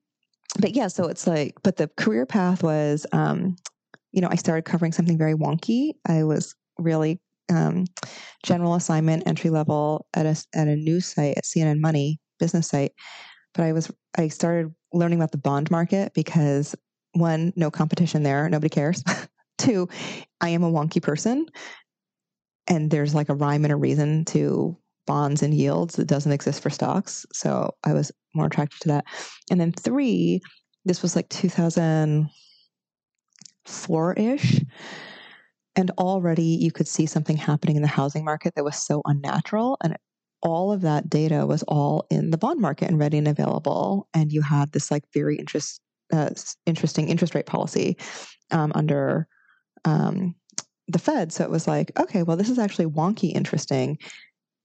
[0.58, 3.56] but yeah, so it's like, but the career path was, um,
[4.14, 5.94] you know, I started covering something very wonky.
[6.08, 7.20] I was really
[7.52, 7.84] um,
[8.44, 12.92] general assignment, entry level at a at a news site at CNN Money business site.
[13.54, 16.76] But I was I started learning about the bond market because
[17.12, 19.02] one, no competition there, nobody cares.
[19.58, 19.88] Two,
[20.40, 21.46] I am a wonky person,
[22.68, 24.76] and there's like a rhyme and a reason to
[25.08, 27.26] bonds and yields that doesn't exist for stocks.
[27.32, 29.04] So I was more attracted to that.
[29.50, 30.40] And then three,
[30.84, 31.28] this was like
[33.64, 34.60] 2004 ish.
[35.76, 39.76] And already you could see something happening in the housing market that was so unnatural.
[39.82, 39.96] And
[40.40, 44.08] all of that data was all in the bond market and ready and available.
[44.14, 45.80] And you had this like very interest,
[46.12, 46.30] uh,
[46.66, 47.96] interesting interest rate policy
[48.50, 49.26] um, under
[49.84, 50.34] um,
[50.86, 51.32] the Fed.
[51.32, 53.98] So it was like, okay, well, this is actually wonky interesting.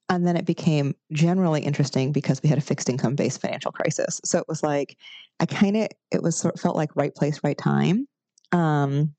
[0.09, 4.19] And then it became generally interesting because we had a fixed income based financial crisis.
[4.25, 4.97] So it was like,
[5.39, 8.07] I kind of, it was sort of felt like right place, right time
[8.51, 9.13] um,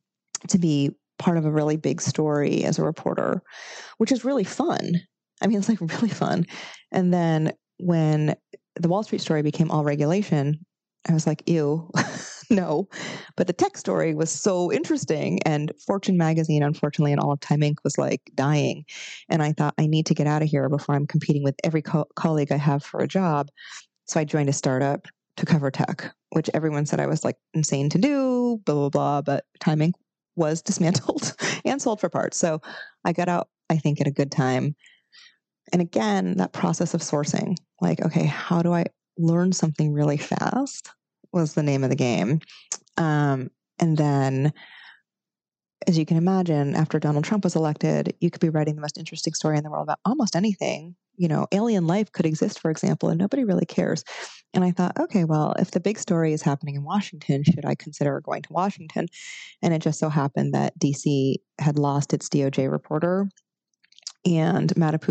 [0.48, 3.42] to be part of a really big story as a reporter,
[3.98, 4.94] which is really fun.
[5.42, 6.46] I mean, it's like really fun.
[6.92, 8.34] And then when
[8.76, 10.64] the Wall Street story became all regulation,
[11.08, 11.90] I was like, ew,
[12.50, 12.88] no.
[13.36, 15.40] But the tech story was so interesting.
[15.44, 17.76] And Fortune magazine, unfortunately, and all of Time Inc.
[17.84, 18.84] was like dying.
[19.28, 21.82] And I thought, I need to get out of here before I'm competing with every
[21.82, 23.48] co- colleague I have for a job.
[24.06, 25.06] So I joined a startup
[25.36, 29.22] to cover tech, which everyone said I was like insane to do, blah, blah, blah.
[29.22, 29.92] But Time Inc.
[30.36, 32.38] was dismantled and sold for parts.
[32.38, 32.60] So
[33.04, 34.74] I got out, I think, at a good time.
[35.72, 38.86] And again, that process of sourcing like, okay, how do I
[39.18, 40.90] learn something really fast
[41.32, 42.40] was the name of the game.
[42.96, 44.52] Um, and then,
[45.86, 48.98] as you can imagine, after Donald Trump was elected, you could be writing the most
[48.98, 50.94] interesting story in the world about almost anything.
[51.16, 54.04] You know, alien life could exist, for example, and nobody really cares.
[54.54, 57.74] And I thought, okay, well, if the big story is happening in Washington, should I
[57.74, 59.06] consider going to Washington?
[59.62, 63.28] And it just so happened that DC had lost its DOJ reporter
[64.26, 65.02] and Matt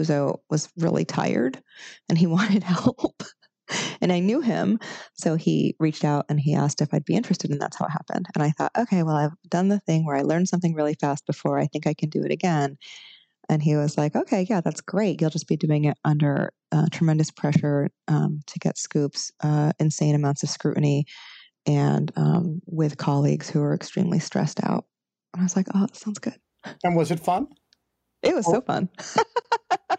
[0.49, 1.61] was really tired
[2.07, 3.23] and he wanted help
[4.01, 4.79] and I knew him.
[5.13, 7.91] So he reached out and he asked if I'd be interested, and that's how it
[7.91, 8.27] happened.
[8.35, 11.25] And I thought, okay, well, I've done the thing where I learned something really fast
[11.25, 11.59] before.
[11.59, 12.77] I think I can do it again.
[13.49, 15.19] And he was like, okay, yeah, that's great.
[15.19, 20.13] You'll just be doing it under uh, tremendous pressure um, to get scoops, uh, insane
[20.13, 21.05] amounts of scrutiny,
[21.65, 24.85] and um, with colleagues who are extremely stressed out.
[25.33, 26.37] And I was like, oh, that sounds good.
[26.83, 27.47] And was it fun?
[28.21, 28.53] It was oh.
[28.53, 28.89] so fun.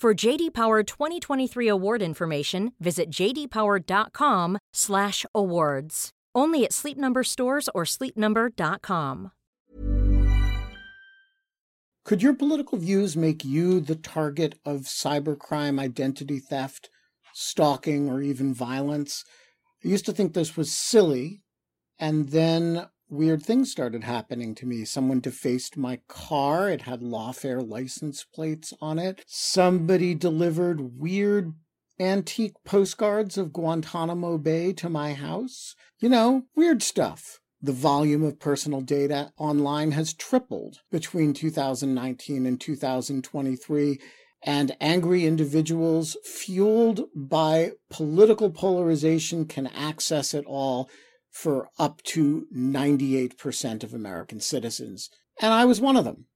[0.00, 6.10] For JD Power 2023 award information, visit jdpower.com/awards.
[6.34, 9.32] Only at Sleep Number stores or sleepnumber.com.
[12.02, 16.88] Could your political views make you the target of cybercrime, identity theft,
[17.34, 19.22] stalking, or even violence?
[19.84, 21.42] I used to think this was silly,
[21.98, 24.84] and then weird things started happening to me.
[24.84, 26.70] Someone defaced my car.
[26.70, 29.24] It had lawfare license plates on it.
[29.26, 31.54] Somebody delivered weird
[31.98, 35.74] antique postcards of Guantanamo Bay to my house.
[35.98, 37.40] You know, weird stuff.
[37.62, 44.00] The volume of personal data online has tripled between 2019 and 2023
[44.42, 50.88] and angry individuals fueled by political polarization can access it all
[51.30, 55.10] for up to 98% of American citizens.
[55.40, 56.26] And I was one of them.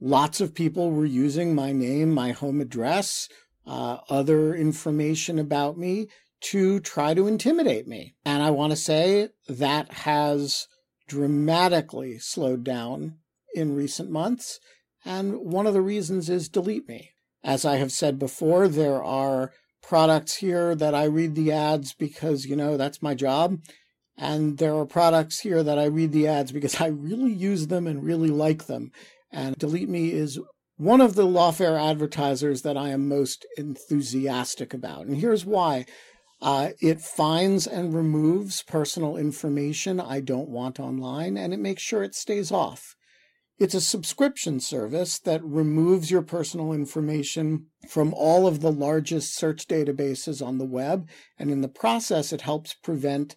[0.00, 3.28] Lots of people were using my name, my home address,
[3.66, 6.08] uh, other information about me
[6.40, 8.14] to try to intimidate me.
[8.24, 10.66] And I want to say that has
[11.06, 13.18] dramatically slowed down
[13.54, 14.58] in recent months.
[15.04, 17.10] And one of the reasons is Delete Me.
[17.44, 22.46] As I have said before, there are products here that I read the ads because,
[22.46, 23.58] you know, that's my job.
[24.16, 27.86] And there are products here that I read the ads because I really use them
[27.86, 28.92] and really like them.
[29.30, 30.38] And Delete Me is
[30.76, 35.06] one of the lawfare advertisers that I am most enthusiastic about.
[35.06, 35.86] And here's why.
[36.40, 42.02] Uh, it finds and removes personal information I don't want online, and it makes sure
[42.02, 42.96] it stays off.
[43.60, 49.68] It's a subscription service that removes your personal information from all of the largest search
[49.68, 51.08] databases on the web,
[51.38, 53.36] and in the process, it helps prevent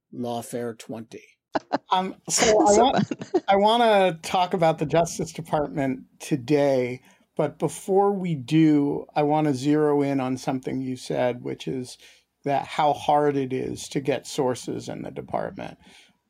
[0.13, 1.21] Lawfare 20.
[1.91, 7.01] um, so I want, I want to talk about the Justice Department today,
[7.35, 11.97] but before we do, I want to zero in on something you said, which is
[12.43, 15.77] that how hard it is to get sources in the department.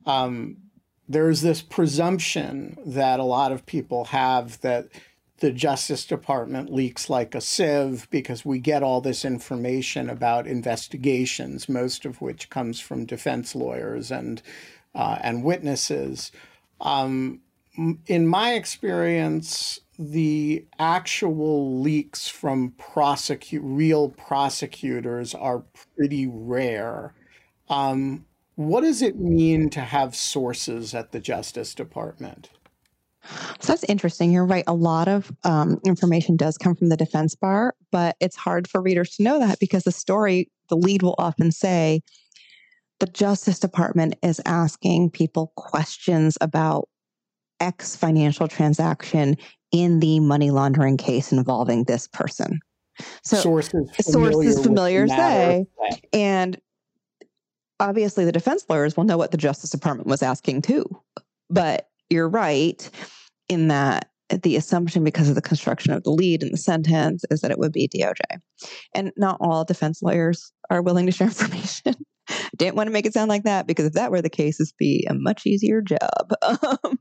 [0.06, 0.58] Um,
[1.08, 4.88] there's this presumption that a lot of people have that
[5.42, 11.68] the Justice Department leaks like a sieve because we get all this information about investigations,
[11.68, 14.42] most of which comes from defense lawyers and
[14.94, 16.32] uh, and witnesses.
[16.80, 17.42] Um,
[18.06, 25.64] in my experience, the actual leaks from prosecute real prosecutors are
[25.98, 27.14] pretty rare.
[27.70, 28.26] Um,
[28.56, 32.50] what does it mean to have sources at the Justice Department?
[33.60, 34.32] So that's interesting.
[34.32, 34.64] You're right.
[34.68, 38.82] A lot of um, information does come from the defense bar, but it's hard for
[38.82, 42.02] readers to know that because the story, the lead will often say,
[43.00, 46.88] the Justice Department is asking people questions about
[47.60, 49.38] X financial transaction
[49.72, 52.60] in the money laundering case involving this person.
[53.24, 55.66] So sources familiar, sources familiar say,
[56.14, 56.60] and
[57.80, 60.86] obviously the defense lawyers will know what the Justice Department was asking too.
[61.50, 62.89] But you're right
[63.49, 64.09] in that
[64.43, 67.59] the assumption because of the construction of the lead in the sentence is that it
[67.59, 68.39] would be DOJ.
[68.95, 71.95] And not all defense lawyers are willing to share information.
[72.55, 74.74] Didn't want to make it sound like that because if that were the case, it'd
[74.78, 75.99] be a much easier job.
[76.84, 76.99] Um,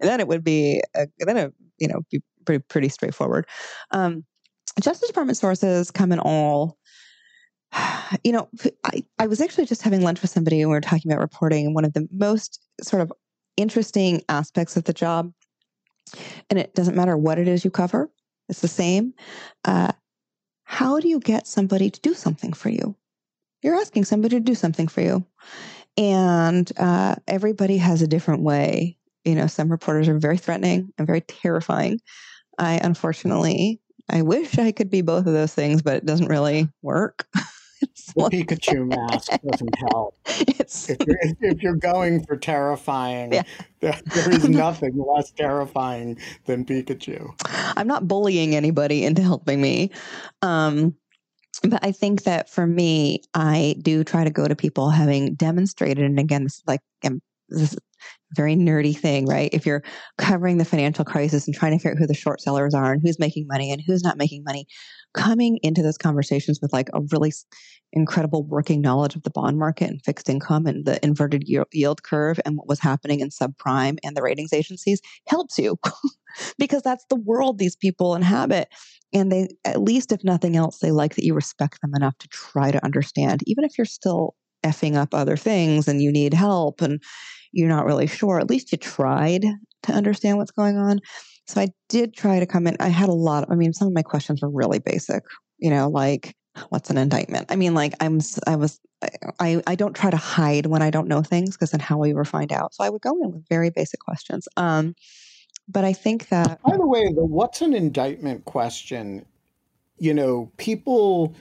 [0.00, 3.46] then it would be, a, then it, you know, be pretty, pretty straightforward.
[3.90, 4.24] Um,
[4.80, 6.76] Justice Department sources come in all
[8.24, 8.48] you know,
[8.84, 11.66] I, I was actually just having lunch with somebody and we were talking about reporting.
[11.66, 13.12] And one of the most sort of
[13.56, 15.32] interesting aspects of the job.
[16.50, 18.10] And it doesn't matter what it is you cover,
[18.48, 19.14] it's the same.
[19.64, 19.92] Uh,
[20.64, 22.96] how do you get somebody to do something for you?
[23.62, 25.24] You're asking somebody to do something for you.
[25.96, 28.96] And uh, everybody has a different way.
[29.24, 32.00] You know, some reporters are very threatening and very terrifying.
[32.58, 33.80] I unfortunately,
[34.10, 37.26] I wish I could be both of those things, but it doesn't really work.
[37.82, 40.16] the Pikachu mask doesn't help.
[40.88, 43.42] If you're, if you're, going for terrifying, yeah.
[43.80, 47.30] there, there is nothing less terrifying than Pikachu.
[47.76, 49.90] I'm not bullying anybody into helping me.
[50.40, 50.94] Um,
[51.62, 56.04] but I think that for me, I do try to go to people having demonstrated,
[56.04, 57.20] and again, this is like I'm
[57.52, 57.76] this
[58.34, 59.50] very nerdy thing, right?
[59.52, 59.82] If you're
[60.18, 63.02] covering the financial crisis and trying to figure out who the short sellers are and
[63.02, 64.66] who's making money and who's not making money,
[65.14, 67.32] coming into those conversations with like a really
[67.92, 72.40] incredible working knowledge of the bond market and fixed income and the inverted yield curve
[72.46, 75.76] and what was happening in subprime and the ratings agencies helps you
[76.58, 78.68] because that's the world these people inhabit.
[79.12, 82.28] And they, at least if nothing else, they like that you respect them enough to
[82.28, 84.34] try to understand, even if you're still
[84.64, 87.02] effing up other things and you need help and
[87.52, 89.44] you're not really sure, at least you tried
[89.84, 91.00] to understand what's going on.
[91.46, 92.76] So I did try to come in.
[92.80, 93.48] I had a lot.
[93.50, 95.22] I mean, some of my questions were really basic,
[95.58, 96.34] you know, like
[96.68, 97.46] what's an indictment?
[97.50, 98.80] I mean, like I'm, I was,
[99.40, 102.06] I, I don't try to hide when I don't know things because then how will
[102.06, 102.74] you ever find out?
[102.74, 104.46] So I would go in with very basic questions.
[104.56, 104.94] Um,
[105.68, 106.60] but I think that.
[106.62, 109.24] By the way, the what's an indictment question,
[109.98, 111.34] you know, people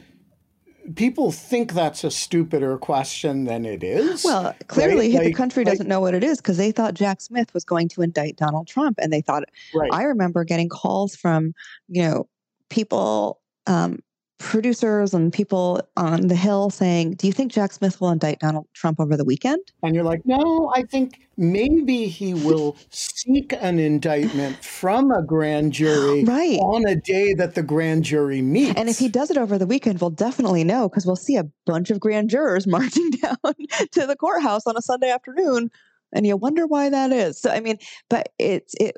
[0.95, 4.23] people think that's a stupider question than it is.
[4.23, 5.25] Well, clearly right?
[5.25, 8.01] the country doesn't know what it is because they thought Jack Smith was going to
[8.01, 9.43] indict Donald Trump, and they thought.
[9.73, 9.89] Right.
[9.93, 11.53] I remember getting calls from
[11.87, 12.27] you know
[12.69, 13.99] people um,
[14.41, 18.67] producers and people on the Hill saying, Do you think Jack Smith will indict Donald
[18.73, 19.59] Trump over the weekend?
[19.83, 25.73] And you're like, No, I think maybe he will seek an indictment from a grand
[25.73, 26.59] jury right.
[26.59, 28.77] on a day that the grand jury meets.
[28.77, 31.45] And if he does it over the weekend, we'll definitely know because we'll see a
[31.65, 33.37] bunch of grand jurors marching down
[33.91, 35.71] to the courthouse on a Sunday afternoon
[36.13, 37.39] and you wonder why that is.
[37.39, 37.77] So I mean,
[38.09, 38.97] but it's it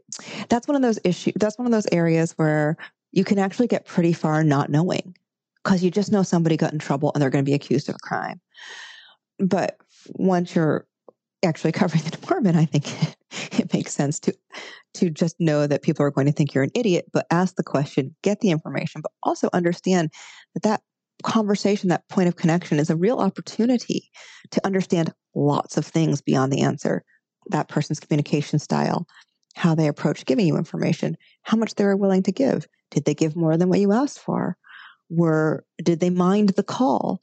[0.50, 2.76] that's one of those issues that's one of those areas where
[3.12, 5.16] you can actually get pretty far not knowing
[5.64, 7.96] because you just know somebody got in trouble and they're going to be accused of
[7.96, 8.42] a crime.
[9.40, 9.78] But
[10.16, 10.86] once you're
[11.44, 12.92] actually covering the department, I think
[13.60, 14.34] it, makes sense to
[14.96, 17.64] to just know that people are going to think you're an idiot, but ask the
[17.64, 20.12] question, get the information, but also understand
[20.54, 20.82] that that
[21.24, 24.12] conversation, that point of connection is a real opportunity
[24.52, 27.04] to understand lots of things beyond the answer.
[27.48, 29.08] That person's communication style,
[29.56, 32.68] how they approach giving you information, how much they were willing to give.
[32.92, 34.58] Did they give more than what you asked for?
[35.10, 37.22] Were did they mind the call?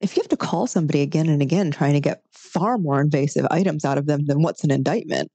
[0.00, 3.46] If you have to call somebody again and again trying to get far more invasive
[3.50, 5.30] items out of them than what's an indictment,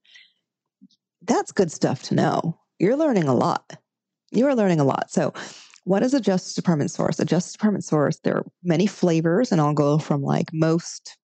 [1.22, 2.58] that's good stuff to know.
[2.78, 3.76] You're learning a lot.
[4.30, 5.10] You are learning a lot.
[5.10, 5.32] So,
[5.84, 7.18] what is a Justice Department source?
[7.18, 11.16] A Justice Department source, there are many flavors, and I'll go from like most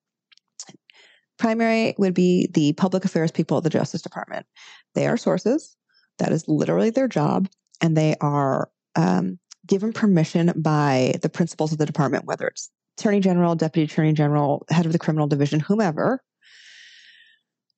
[1.38, 4.47] primary would be the public affairs people at the Justice Department.
[4.95, 5.76] They are sources.
[6.18, 7.49] That is literally their job.
[7.80, 13.20] And they are um, given permission by the principals of the department, whether it's attorney
[13.20, 16.22] general, deputy attorney general, head of the criminal division, whomever,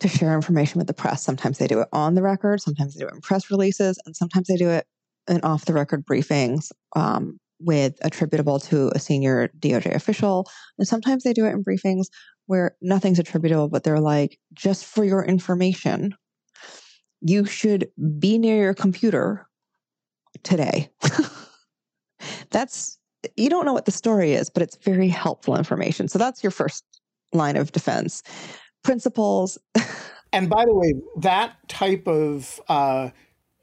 [0.01, 1.23] to share information with the press.
[1.23, 4.15] Sometimes they do it on the record, sometimes they do it in press releases, and
[4.15, 4.87] sometimes they do it
[5.29, 10.47] in off the record briefings um, with attributable to a senior DOJ official.
[10.79, 12.07] And sometimes they do it in briefings
[12.47, 16.15] where nothing's attributable, but they're like, just for your information,
[17.23, 19.49] you should be near your computer
[20.43, 20.91] today.
[22.51, 22.99] that's
[23.37, 26.09] you don't know what the story is, but it's very helpful information.
[26.09, 26.85] So that's your first
[27.33, 28.23] line of defense.
[28.83, 29.59] Principles.
[30.33, 33.11] and by the way, that type of uh,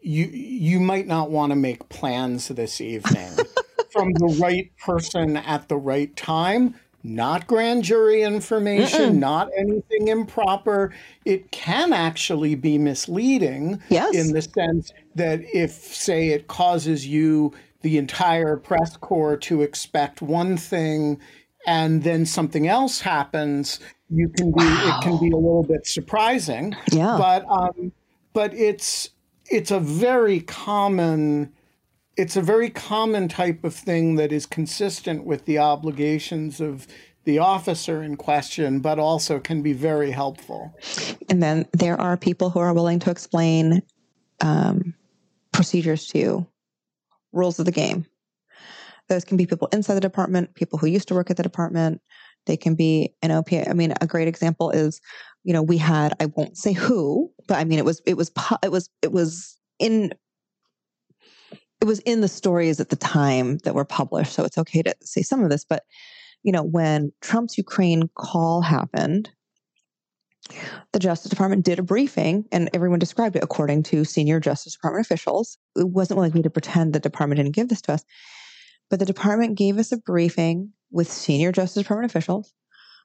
[0.02, 3.32] you you might not want to make plans this evening
[3.92, 6.76] from the right person at the right time.
[7.06, 9.18] Not grand jury information, Mm-mm.
[9.18, 10.94] not anything improper.
[11.26, 14.16] It can actually be misleading yes.
[14.16, 17.52] in the sense that if, say, it causes you
[17.84, 21.20] the entire press corps to expect one thing
[21.66, 23.80] and then something else happens,
[24.10, 24.98] you can be wow.
[24.98, 26.76] it can be a little bit surprising.
[26.92, 27.16] Yeah.
[27.18, 27.92] But um,
[28.34, 29.10] but it's
[29.50, 31.54] it's a very common
[32.18, 36.88] it's a very common type of thing that is consistent with the obligations of
[37.24, 40.76] the officer in question, but also can be very helpful.
[41.30, 43.82] And then there are people who are willing to explain
[44.42, 44.94] um,
[45.54, 46.48] procedures to you
[47.34, 48.06] rules of the game.
[49.10, 52.02] Those can be people inside the department, people who used to work at the department.
[52.46, 53.70] They can be an OPA.
[53.70, 55.02] I mean, a great example is,
[55.44, 58.32] you know, we had, I won't say who, but I mean, it was, it was,
[58.64, 60.14] it was, it was in,
[61.82, 64.34] it was in the stories at the time that were published.
[64.34, 65.84] So it's okay to say some of this, but,
[66.44, 69.30] you know, when Trump's Ukraine call happened,
[70.92, 75.06] the Justice Department did a briefing and everyone described it according to senior Justice Department
[75.06, 75.58] officials.
[75.76, 78.04] It wasn't like me to pretend the department didn't give this to us,
[78.90, 82.54] but the department gave us a briefing with senior Justice Department officials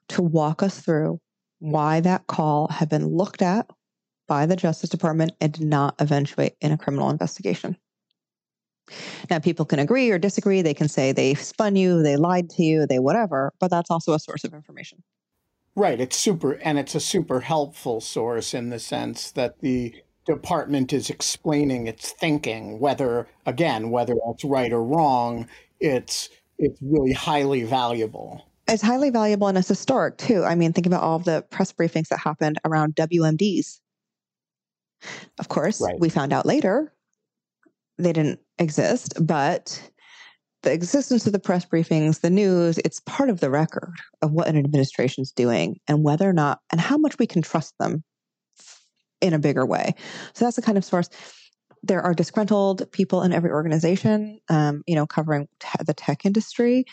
[0.09, 1.19] to walk us through
[1.59, 3.69] why that call had been looked at
[4.27, 7.77] by the Justice Department and did not eventuate in a criminal investigation.
[9.29, 10.61] Now, people can agree or disagree.
[10.61, 14.13] They can say they spun you, they lied to you, they whatever, but that's also
[14.13, 15.03] a source of information.
[15.79, 16.01] Right.
[16.01, 21.09] It's super, and it's a super helpful source in the sense that the department is
[21.09, 25.47] explaining its thinking, whether, again, whether that's right or wrong,
[25.79, 26.27] it's
[26.57, 28.45] it's really highly valuable.
[28.67, 30.43] It's highly valuable and it's historic too.
[30.43, 33.79] I mean, think about all of the press briefings that happened around WMDs.
[35.39, 35.97] Of course, right.
[35.97, 36.91] we found out later
[37.97, 39.81] they didn't exist, but
[40.63, 44.47] the existence of the press briefings, the news, it's part of the record of what
[44.47, 48.03] an administration's doing and whether or not and how much we can trust them
[49.21, 49.93] in a bigger way.
[50.33, 51.09] So that's the kind of source.
[51.81, 56.85] There are disgruntled people in every organization, um, you know, covering te- the tech industry.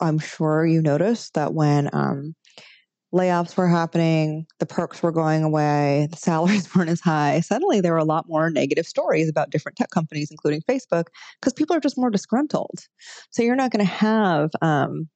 [0.00, 2.34] I'm sure you noticed that when um,
[3.14, 7.40] layoffs were happening, the perks were going away, the salaries weren't as high.
[7.40, 11.06] Suddenly, there were a lot more negative stories about different tech companies, including Facebook,
[11.40, 12.80] because people are just more disgruntled.
[13.30, 15.08] So you're not going to have um,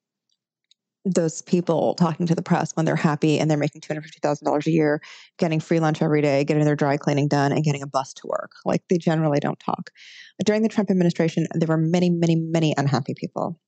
[1.04, 5.00] those people talking to the press when they're happy and they're making $250,000 a year,
[5.38, 8.26] getting free lunch every day, getting their dry cleaning done, and getting a bus to
[8.26, 8.50] work.
[8.64, 9.90] Like they generally don't talk.
[10.44, 13.58] During the Trump administration, there were many, many, many unhappy people.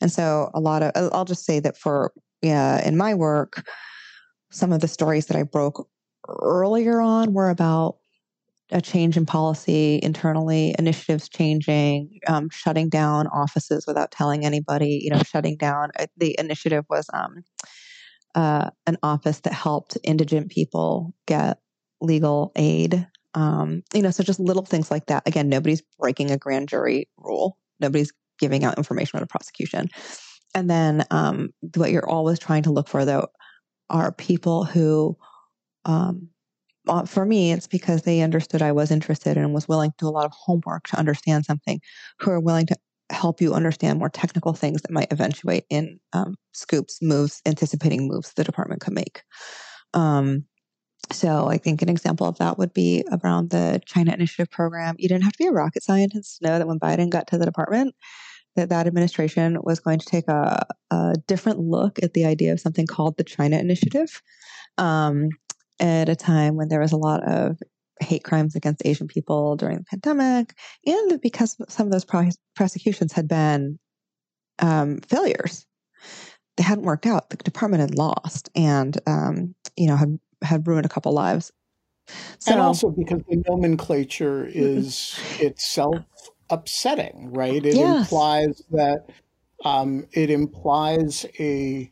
[0.00, 2.12] And so a lot of, I'll just say that for,
[2.42, 3.66] yeah, in my work,
[4.50, 5.86] some of the stories that I broke
[6.28, 7.96] earlier on were about
[8.70, 15.10] a change in policy internally, initiatives changing, um, shutting down offices without telling anybody, you
[15.10, 15.90] know, shutting down.
[15.98, 17.44] Uh, the initiative was um,
[18.34, 21.58] uh, an office that helped indigent people get
[22.00, 23.06] legal aid.
[23.34, 25.26] Um, you know, so just little things like that.
[25.26, 27.56] Again, nobody's breaking a grand jury rule.
[27.80, 29.88] Nobody's giving out information about a prosecution.
[30.54, 33.28] And then um, what you're always trying to look for, though,
[33.90, 35.16] are people who
[35.84, 36.28] um,
[36.88, 40.08] uh, for me, it's because they understood I was interested and was willing to do
[40.08, 41.80] a lot of homework to understand something,
[42.20, 42.76] who are willing to
[43.10, 48.32] help you understand more technical things that might eventuate in um, scoops, moves, anticipating moves
[48.34, 49.22] the department could make.
[49.94, 50.44] Um,
[51.10, 54.96] so I think an example of that would be around the China Initiative program.
[54.98, 57.38] You didn't have to be a rocket scientist to know that when Biden got to
[57.38, 57.94] the department,
[58.56, 62.60] that that administration was going to take a, a different look at the idea of
[62.60, 64.20] something called the China Initiative.
[64.76, 65.28] Um,
[65.80, 67.58] at a time when there was a lot of
[68.00, 70.54] hate crimes against Asian people during the pandemic,
[70.86, 72.06] and because some of those
[72.54, 73.78] prosecutions had been
[74.58, 75.66] um, failures.
[76.56, 77.30] They hadn't worked out.
[77.30, 81.52] The department had lost, and um, you know had had ruined a couple lives.
[82.38, 86.04] So, and also because the nomenclature is itself
[86.50, 87.64] upsetting, right?
[87.64, 88.00] It yes.
[88.00, 89.06] implies that
[89.64, 91.90] um, it implies a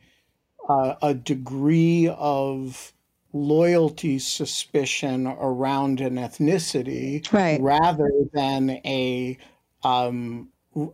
[0.67, 2.93] uh, a degree of
[3.33, 7.61] loyalty suspicion around an ethnicity right.
[7.61, 9.37] rather than a
[9.83, 10.49] um,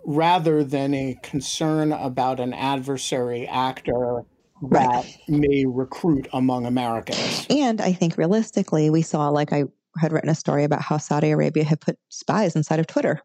[0.05, 4.23] rather than a concern about an adversary actor
[4.69, 5.17] that right.
[5.27, 7.45] may recruit among Americans.
[7.49, 9.65] And I think realistically, we saw, like I
[9.97, 13.21] had written a story about how Saudi Arabia had put spies inside of Twitter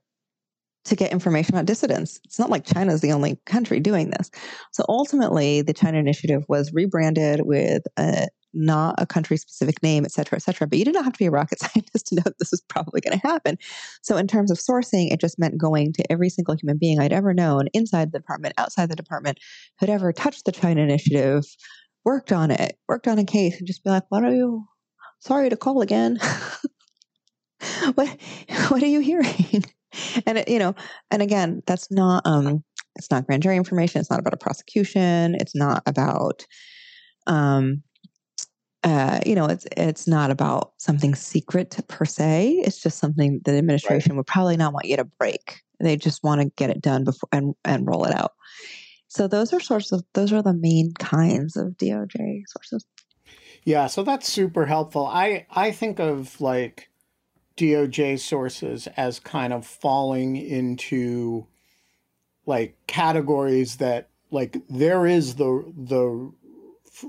[0.85, 2.21] to get information about dissidents.
[2.25, 4.31] It's not like China is the only country doing this.
[4.73, 10.13] So ultimately, the China Initiative was rebranded with a not a country specific name, et
[10.13, 10.67] cetera, et cetera.
[10.67, 12.63] But you did not have to be a rocket scientist to know that this was
[12.69, 13.57] probably going to happen.
[14.03, 17.13] So, in terms of sourcing, it just meant going to every single human being I'd
[17.13, 19.39] ever known inside the department, outside the department,
[19.79, 21.45] who'd ever touched the China Initiative,
[22.05, 24.65] worked on it, worked on a case, and just be like, what are you?
[25.21, 26.19] Sorry to call again.
[27.95, 28.09] what
[28.69, 29.65] what are you hearing?
[30.27, 30.75] and it, you know,
[31.11, 32.65] and again, that's not um
[32.97, 36.47] it's not grand jury information, it's not about a prosecution, it's not about
[37.27, 37.83] um
[38.89, 42.63] uh, you know, it's it's not about something secret per se.
[42.65, 44.17] It's just something the administration right.
[44.17, 45.61] would probably not want you to break.
[45.79, 48.33] They just want to get it done before and, and roll it out.
[49.09, 52.87] So those are sorts of those are the main kinds of DOJ sources.
[53.65, 55.07] Yeah, so that's super helpful.
[55.07, 56.89] I I think of like
[57.59, 61.47] DOJ sources as kind of falling into
[62.47, 66.33] like categories that like there is the the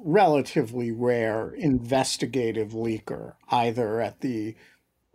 [0.03, 4.55] relatively rare investigative leaker, either at the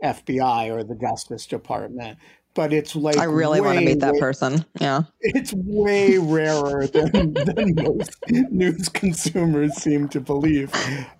[0.02, 2.18] FBI or the Justice Department.
[2.54, 4.64] But it's like I really way, want to meet that way, person.
[4.80, 10.72] Yeah, it's way rarer than, than most news consumers seem to believe.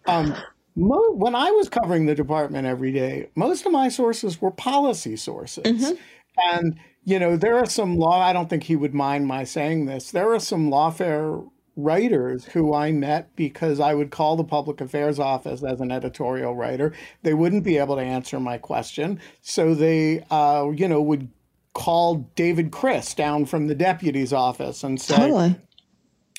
[0.07, 0.37] Um,
[0.77, 5.17] mo- when I was covering the department every day, most of my sources were policy
[5.17, 5.95] sources, mm-hmm.
[6.53, 8.21] and you know there are some law.
[8.21, 10.13] I don't think he would mind my saying this.
[10.13, 11.45] There are some lawfare
[11.77, 16.55] writers who I met because I would call the public affairs office as an editorial
[16.55, 16.93] writer.
[17.23, 19.21] They wouldn't be able to answer my question.
[19.43, 21.29] So they, uh, you know, would
[21.73, 25.57] call David Kris down from the deputy's office and say, totally.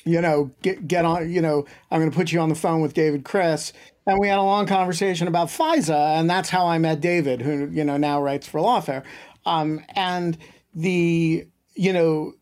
[0.04, 2.80] you know, get, get on, you know, I'm going to put you on the phone
[2.80, 3.74] with David Kris.
[4.06, 6.18] And we had a long conversation about FISA.
[6.18, 9.04] And that's how I met David, who, you know, now writes for Lawfare.
[9.44, 10.38] Um, and
[10.74, 12.32] the, you know,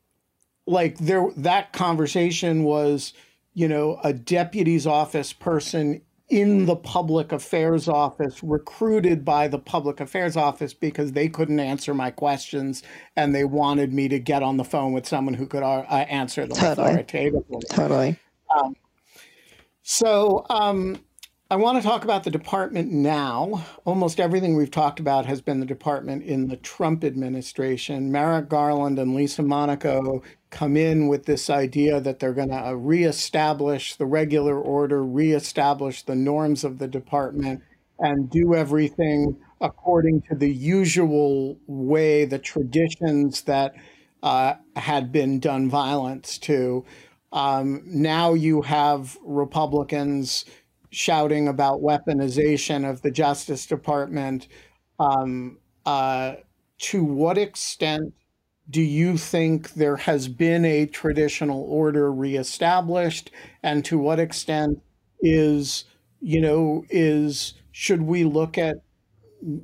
[0.66, 3.12] like there, that conversation was,
[3.52, 10.00] you know, a deputy's office person in the public affairs office, recruited by the public
[10.00, 12.82] affairs office because they couldn't answer my questions
[13.14, 16.06] and they wanted me to get on the phone with someone who could uh, uh
[16.08, 16.88] answer them totally.
[16.88, 17.60] authoritatively.
[17.70, 18.18] Totally.
[18.56, 18.74] Um,
[19.82, 20.98] so um,
[21.50, 23.64] I want to talk about the department now.
[23.84, 28.10] Almost everything we've talked about has been the department in the Trump administration.
[28.10, 30.22] Merrick Garland and Lisa Monaco
[30.54, 36.02] come in with this idea that they're going to uh, reestablish the regular order, reestablish
[36.04, 37.60] the norms of the department,
[37.98, 43.74] and do everything according to the usual way, the traditions that
[44.22, 46.84] uh, had been done violence to.
[47.32, 50.44] Um, now you have Republicans
[50.90, 54.46] shouting about weaponization of the Justice Department.
[55.00, 56.36] Um, uh,
[56.78, 58.14] to what extent
[58.70, 63.30] do you think there has been a traditional order reestablished
[63.62, 64.80] and to what extent
[65.20, 65.84] is
[66.20, 68.76] you know is should we look at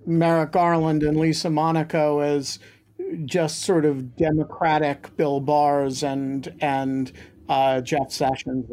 [0.06, 2.58] Merrick Garland and Lisa Monaco as
[3.24, 7.12] just sort of democratic Bill Barrs and and
[7.48, 8.68] uh, Jeff Sessions?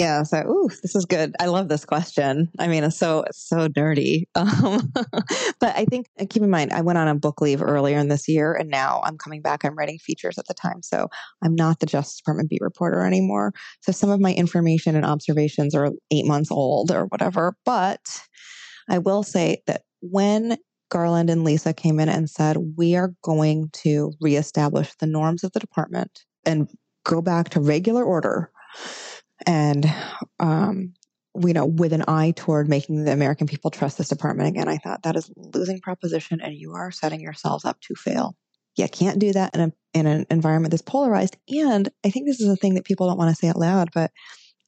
[0.00, 0.22] Yeah.
[0.22, 1.34] So, ooh, this is good.
[1.38, 2.48] I love this question.
[2.58, 4.24] I mean, it's so, so nerdy.
[4.34, 4.92] Um,
[5.60, 8.26] but I think, keep in mind, I went on a book leave earlier in this
[8.26, 9.62] year and now I'm coming back.
[9.62, 10.82] I'm writing features at the time.
[10.82, 11.08] So
[11.42, 13.52] I'm not the Justice Department beat reporter anymore.
[13.82, 17.54] So some of my information and observations are eight months old or whatever.
[17.66, 18.00] But
[18.88, 20.56] I will say that when
[20.90, 25.52] Garland and Lisa came in and said, we are going to reestablish the norms of
[25.52, 26.68] the department and
[27.04, 28.50] go back to regular order
[29.46, 29.92] and
[30.38, 30.92] um,
[31.38, 34.78] you know, with an eye toward making the American people trust this department again, I
[34.78, 38.36] thought that is losing proposition, and you are setting yourselves up to fail.
[38.76, 41.36] You can't do that in a in an environment that's polarized.
[41.48, 43.90] And I think this is a thing that people don't want to say out loud,
[43.94, 44.10] but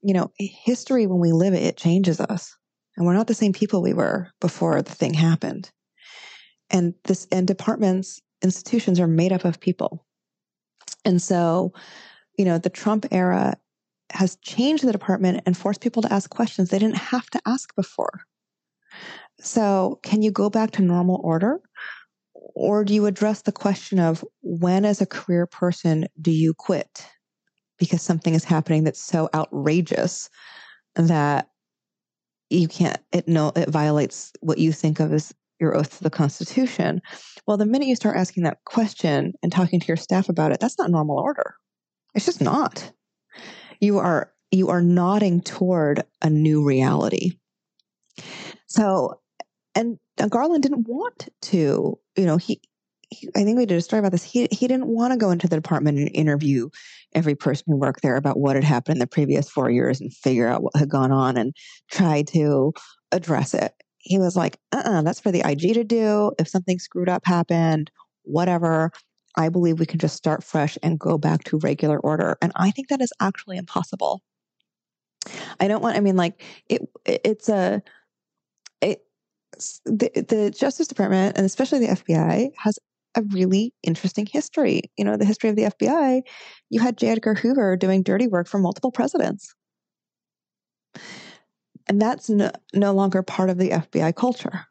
[0.02, 2.56] you know, history when we live it, it changes us,
[2.96, 5.70] and we're not the same people we were before the thing happened.
[6.70, 10.06] And this and departments, institutions are made up of people,
[11.04, 11.72] and so,
[12.38, 13.56] you know, the Trump era
[14.12, 17.74] has changed the department and forced people to ask questions they didn't have to ask
[17.74, 18.20] before.
[19.40, 21.60] So, can you go back to normal order?
[22.34, 27.06] Or do you address the question of when, as a career person, do you quit
[27.78, 30.28] because something is happening that's so outrageous
[30.94, 31.48] that
[32.50, 36.10] you can't, it, no, it violates what you think of as your oath to the
[36.10, 37.00] Constitution?
[37.46, 40.60] Well, the minute you start asking that question and talking to your staff about it,
[40.60, 41.54] that's not normal order.
[42.14, 42.92] It's just not
[43.82, 47.32] you are you are nodding toward a new reality.
[48.68, 49.20] So,
[49.74, 52.60] and Garland didn't want to, you know, he,
[53.34, 54.22] I think we did a story about this.
[54.22, 56.70] He he didn't want to go into the department and interview
[57.14, 60.14] every person who worked there about what had happened in the previous four years and
[60.14, 61.52] figure out what had gone on and
[61.90, 62.72] try to
[63.10, 63.72] address it.
[63.98, 66.32] He was like, uh uh-uh, uh that's for the IG to do.
[66.38, 67.90] If something screwed up happened,
[68.22, 68.92] whatever.
[69.36, 72.36] I believe we can just start fresh and go back to regular order.
[72.42, 74.22] And I think that is actually impossible.
[75.60, 77.82] I don't want, I mean, like, it, it's a,
[78.80, 79.04] it,
[79.84, 82.78] the, the Justice Department and especially the FBI has
[83.14, 84.82] a really interesting history.
[84.96, 86.22] You know, the history of the FBI,
[86.70, 87.08] you had J.
[87.08, 89.54] Edgar Hoover doing dirty work for multiple presidents.
[91.88, 94.66] And that's no, no longer part of the FBI culture.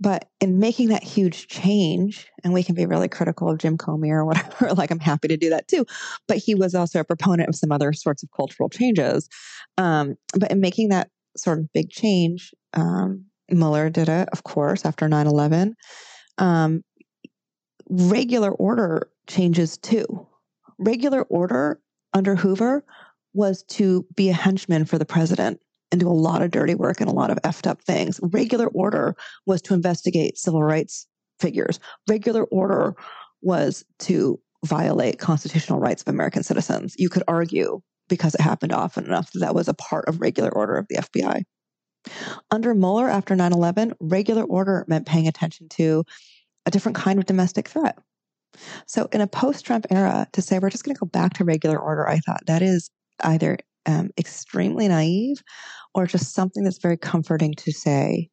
[0.00, 4.10] But in making that huge change, and we can be really critical of Jim Comey
[4.10, 5.84] or whatever, like I'm happy to do that too.
[6.26, 9.28] But he was also a proponent of some other sorts of cultural changes.
[9.76, 14.84] Um, but in making that sort of big change, um, Mueller did it, of course,
[14.84, 15.76] after 9 11.
[16.38, 16.82] Um,
[17.90, 20.26] regular order changes too.
[20.78, 21.80] Regular order
[22.14, 22.84] under Hoover
[23.34, 25.60] was to be a henchman for the president
[25.90, 28.20] and do a lot of dirty work and a lot of effed up things.
[28.22, 29.16] Regular order
[29.46, 31.06] was to investigate civil rights
[31.40, 31.80] figures.
[32.08, 32.94] Regular order
[33.42, 36.94] was to violate constitutional rights of American citizens.
[36.98, 40.50] You could argue because it happened often enough that that was a part of regular
[40.50, 41.42] order of the FBI.
[42.50, 46.04] Under Mueller after 9 11, regular order meant paying attention to
[46.66, 47.98] a different kind of domestic threat.
[48.86, 51.44] So, in a post Trump era, to say we're just going to go back to
[51.44, 52.90] regular order, I thought that is
[53.22, 55.42] either um, extremely naive
[55.94, 58.30] or just something that's very comforting to say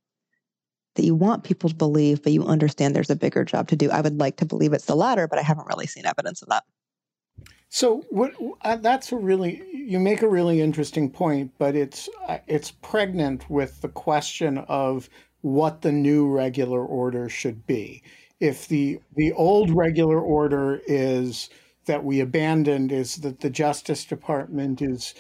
[0.96, 3.90] that you want people to believe, but you understand there's a bigger job to do.
[3.92, 6.50] I would like to believe it's the latter, but I haven't really seen evidence of
[6.50, 6.64] that.
[7.70, 12.40] So what uh, that's a really you make a really interesting point, but it's uh,
[12.48, 15.10] it's pregnant with the question of
[15.42, 18.04] what the new regular order should be.
[18.40, 21.50] If the the old regular order is
[21.86, 25.14] that we abandoned is that the Justice Department is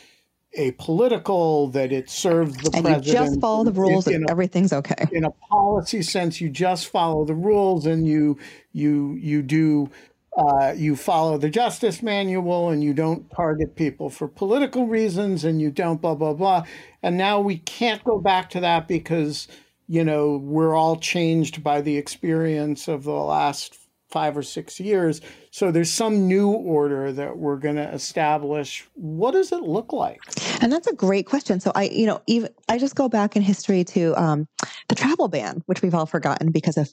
[0.58, 3.05] apolitical, that it serves the and president.
[3.05, 5.08] you just follow the rules in, and a, everything's okay.
[5.12, 8.38] in a policy sense, you just follow the rules and you
[8.74, 9.89] you you do
[10.38, 15.62] uh, you follow the justice manual and you don't target people for political reasons and
[15.62, 16.64] you don't blah blah blah.
[17.01, 19.47] And now we can't go back to that because
[19.88, 25.22] you know we're all changed by the experience of the last five or six years.
[25.51, 28.88] So there's some new order that we're going to establish.
[28.93, 30.20] What does it look like?
[30.62, 31.60] And that's a great question.
[31.60, 34.47] So I, you know, even I just go back in history to um,
[34.88, 36.89] the travel ban, which we've all forgotten because of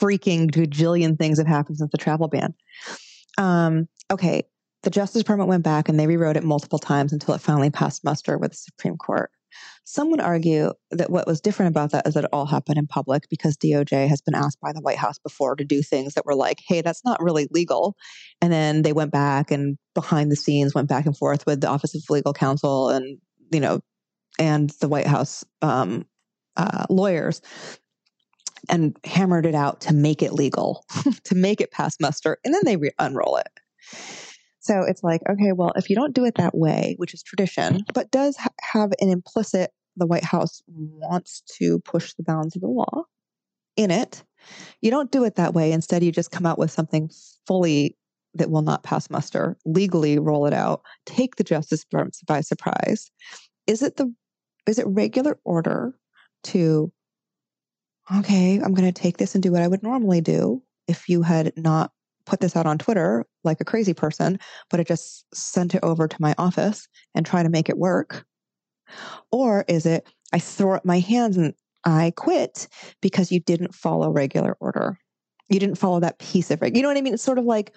[0.00, 2.54] freaking gajillion things have happened since the travel ban.
[3.38, 4.44] Um, okay,
[4.82, 8.04] the Justice Department went back and they rewrote it multiple times until it finally passed
[8.04, 9.30] muster with the Supreme Court.
[9.84, 12.86] Some would argue that what was different about that is that it all happened in
[12.86, 16.26] public because DOJ has been asked by the White House before to do things that
[16.26, 17.96] were like, hey, that's not really legal.
[18.40, 21.68] And then they went back and behind the scenes went back and forth with the
[21.68, 23.18] Office of Legal Counsel and,
[23.52, 23.80] you know,
[24.38, 26.06] and the White House um,
[26.56, 27.42] uh, lawyers
[28.68, 30.84] and hammered it out to make it legal,
[31.24, 32.38] to make it pass muster.
[32.44, 33.48] And then they re- unroll it.
[34.70, 37.84] So it's like, okay, well, if you don't do it that way, which is tradition,
[37.92, 42.62] but does ha- have an implicit, the White House wants to push the bounds of
[42.62, 43.02] the law
[43.76, 44.22] in it,
[44.80, 45.72] you don't do it that way.
[45.72, 47.10] Instead, you just come out with something
[47.48, 47.96] fully
[48.34, 53.10] that will not pass muster, legally roll it out, take the Justice Department by surprise.
[53.66, 54.14] Is it the
[54.68, 55.96] is it regular order
[56.44, 56.92] to
[58.18, 61.22] okay, I'm going to take this and do what I would normally do if you
[61.22, 61.90] had not
[62.30, 64.38] put this out on Twitter like a crazy person,
[64.70, 68.24] but I just sent it over to my office and try to make it work?
[69.32, 71.54] Or is it I throw up my hands and
[71.84, 72.68] I quit
[73.00, 74.96] because you didn't follow regular order?
[75.48, 76.76] You didn't follow that piece of it.
[76.76, 77.14] You know what I mean?
[77.14, 77.74] It's sort of like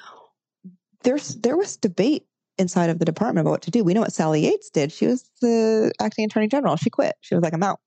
[1.04, 2.26] there's there was debate
[2.60, 3.84] inside of the department about what to do.
[3.84, 4.91] We know what Sally Yates did.
[4.91, 6.76] She was the acting attorney general.
[6.76, 7.16] She quit.
[7.22, 7.80] She was like, I'm out.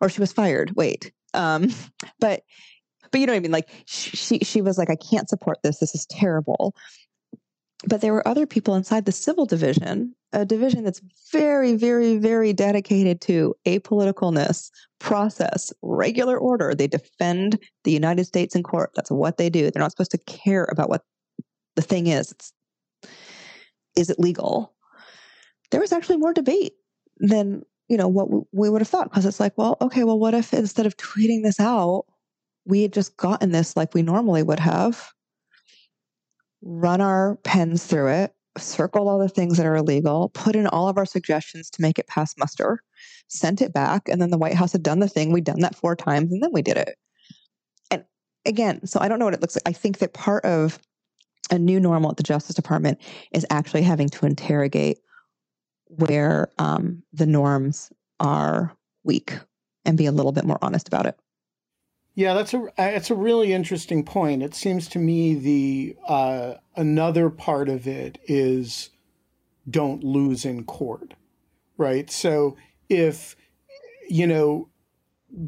[0.00, 0.72] Or she was fired.
[0.76, 1.12] Wait.
[1.34, 1.70] Um,
[2.20, 2.42] but
[3.14, 3.52] but you know what I mean?
[3.52, 5.78] Like she she was like, I can't support this.
[5.78, 6.74] This is terrible.
[7.86, 11.00] But there were other people inside the civil division, a division that's
[11.30, 16.74] very, very, very dedicated to apoliticalness, process, regular order.
[16.74, 18.90] They defend the United States in court.
[18.96, 19.70] That's what they do.
[19.70, 21.02] They're not supposed to care about what
[21.76, 22.32] the thing is.
[22.32, 22.52] It's,
[23.94, 24.74] is it legal?
[25.70, 26.72] There was actually more debate
[27.18, 30.34] than you know what we would have thought because it's like, well, okay, well, what
[30.34, 32.06] if instead of tweeting this out,
[32.64, 35.12] we had just gotten this like we normally would have,
[36.62, 40.88] run our pens through it, circled all the things that are illegal, put in all
[40.88, 42.80] of our suggestions to make it pass muster,
[43.28, 45.32] sent it back, and then the White House had done the thing.
[45.32, 46.96] We'd done that four times, and then we did it.
[47.90, 48.04] And
[48.46, 49.62] again, so I don't know what it looks like.
[49.66, 50.78] I think that part of
[51.50, 52.98] a new normal at the Justice Department
[53.32, 54.98] is actually having to interrogate
[55.86, 59.34] where um, the norms are weak
[59.84, 61.18] and be a little bit more honest about it.
[62.14, 64.42] Yeah, that's a it's a really interesting point.
[64.42, 68.90] It seems to me the uh, another part of it is
[69.68, 71.14] don't lose in court,
[71.76, 72.08] right?
[72.10, 72.56] So
[72.88, 73.34] if
[74.08, 74.68] you know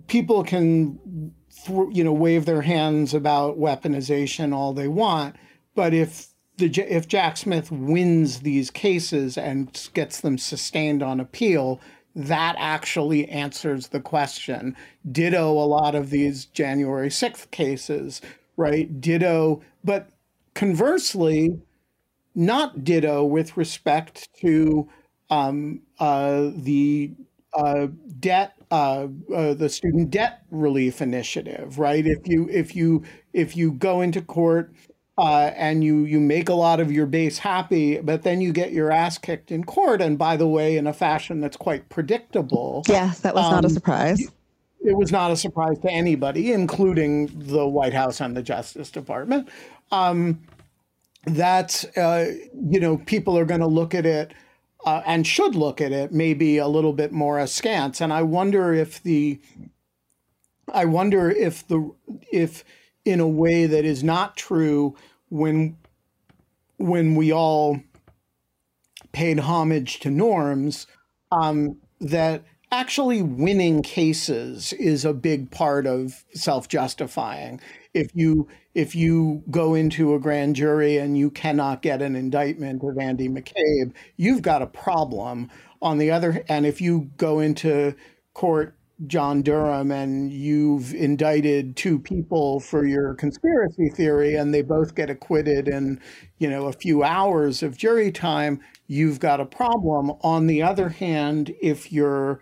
[0.08, 1.32] people can
[1.68, 5.36] you know wave their hands about weaponization all they want,
[5.76, 11.80] but if the if Jack Smith wins these cases and gets them sustained on appeal,
[12.16, 14.74] that actually answers the question.
[15.12, 18.22] Ditto a lot of these January 6th cases,
[18.56, 19.00] right?
[19.00, 20.08] Ditto, but
[20.54, 21.60] conversely,
[22.34, 24.88] not ditto with respect to
[25.28, 27.10] um, uh, the
[27.54, 27.88] uh,
[28.18, 32.06] debt, uh, uh the student debt relief initiative, right?
[32.06, 33.02] If you if you
[33.32, 34.72] if you go into court
[35.18, 38.72] uh, and you you make a lot of your base happy, but then you get
[38.72, 42.82] your ass kicked in court, and by the way, in a fashion that's quite predictable.
[42.88, 44.30] Yes, that was um, not a um, surprise.
[44.84, 49.48] It was not a surprise to anybody, including the White House and the Justice Department.
[49.90, 50.40] Um,
[51.24, 52.26] that uh,
[52.70, 54.32] you know, people are going to look at it
[54.84, 58.00] uh, and should look at it maybe a little bit more askance.
[58.00, 59.40] And I wonder if the,
[60.72, 61.92] I wonder if the
[62.30, 62.64] if
[63.06, 64.94] in a way that is not true
[65.28, 65.76] when
[66.78, 67.80] when we all
[69.12, 70.86] paid homage to norms
[71.32, 77.58] um, that actually winning cases is a big part of self-justifying
[77.96, 82.82] if you if you go into a grand jury and you cannot get an indictment
[82.84, 85.50] of Andy McCabe, you've got a problem.
[85.82, 87.94] On the other, and if you go into
[88.32, 88.74] court
[89.06, 95.10] John Durham and you've indicted two people for your conspiracy theory and they both get
[95.10, 96.00] acquitted in,
[96.38, 100.12] you know, a few hours of jury time, you've got a problem.
[100.22, 102.40] On the other hand, if you're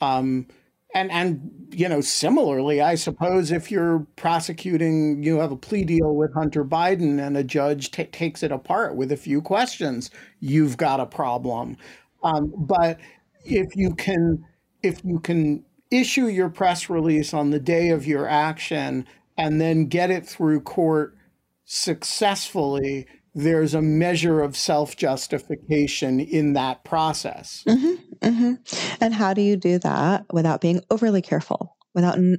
[0.00, 0.46] um,
[0.94, 6.14] and and you know similarly i suppose if you're prosecuting you have a plea deal
[6.14, 10.76] with hunter biden and a judge t- takes it apart with a few questions you've
[10.76, 11.76] got a problem
[12.22, 12.98] um, but
[13.44, 14.42] if you can
[14.82, 19.06] if you can issue your press release on the day of your action
[19.36, 21.16] and then get it through court
[21.64, 27.62] successfully, there's a measure of self justification in that process.
[27.68, 28.94] Mm-hmm, mm-hmm.
[29.00, 32.38] And how do you do that without being overly careful, without n-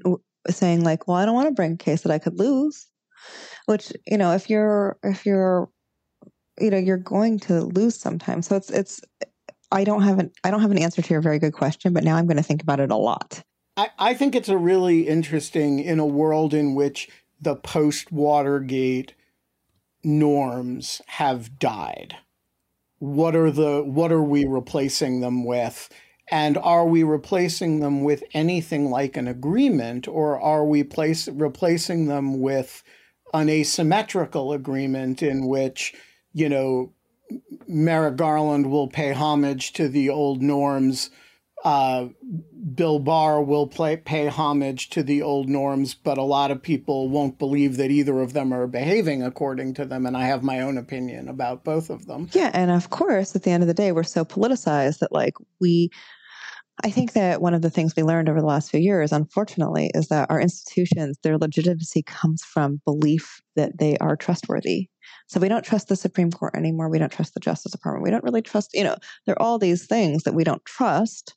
[0.50, 2.88] saying like, "Well, I don't want to bring a case that I could lose,"
[3.68, 5.70] which you know, if you're if you're
[6.60, 8.48] you know you're going to lose sometimes.
[8.48, 9.02] So it's it's
[9.72, 12.04] I don't have an I don't have an answer to your very good question, but
[12.04, 13.44] now I'm going to think about it a lot.
[13.76, 17.10] I, I think it's a really interesting in a world in which
[17.40, 19.14] the post Watergate
[20.04, 22.16] norms have died.
[23.00, 25.90] What are the what are we replacing them with?
[26.30, 32.08] And are we replacing them with anything like an agreement, or are we place, replacing
[32.08, 32.84] them with
[33.34, 35.94] an asymmetrical agreement in which,
[36.34, 36.92] you know,
[37.68, 41.10] Merrick Garland will pay homage to the old norms.
[41.64, 42.08] Uh,
[42.76, 47.10] Bill Barr will play, pay homage to the old norms, but a lot of people
[47.10, 50.06] won't believe that either of them are behaving according to them.
[50.06, 52.30] And I have my own opinion about both of them.
[52.32, 52.52] Yeah.
[52.54, 55.90] And of course, at the end of the day, we're so politicized that, like, we,
[56.84, 59.90] I think that one of the things we learned over the last few years, unfortunately,
[59.96, 64.90] is that our institutions, their legitimacy comes from belief that they are trustworthy
[65.28, 66.90] so we don't trust the Supreme Court anymore.
[66.90, 68.04] We don't trust the Justice Department.
[68.04, 68.96] We don't really trust, you know,
[69.26, 71.36] there are all these things that we don't trust.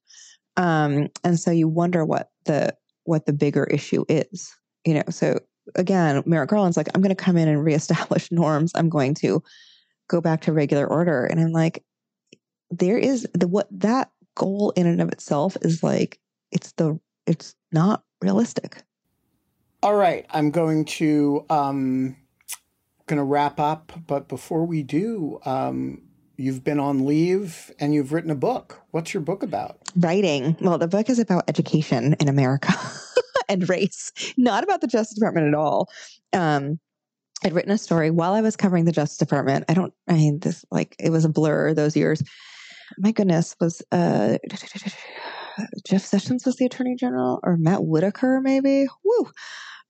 [0.56, 4.50] Um, and so you wonder what the what the bigger issue is.
[4.84, 5.38] You know, so
[5.74, 8.72] again, Merrick Garland's like, I'm going to come in and reestablish norms.
[8.74, 9.42] I'm going to
[10.08, 11.24] go back to regular order.
[11.24, 11.84] And I'm like,
[12.70, 16.18] there is the what that goal in and of itself is like,
[16.52, 18.82] it's the it's not realistic.
[19.82, 22.16] All right, I'm going to um,
[23.10, 26.00] going to wrap up, but before we do, um,
[26.36, 28.80] you've been on leave and you've written a book.
[28.92, 29.78] What's your book about?
[29.96, 30.56] Writing.
[30.60, 32.72] Well, the book is about education in America
[33.48, 35.88] and race, not about the Justice Department at all.
[36.32, 36.78] Um,
[37.44, 39.64] I'd written a story while I was covering the Justice Department.
[39.68, 42.22] I don't, I mean, this like it was a blur those years.
[42.98, 44.38] My goodness, was uh,
[45.86, 48.86] Jeff Sessions was the Attorney General or Matt Whitaker maybe?
[49.04, 49.30] Woo!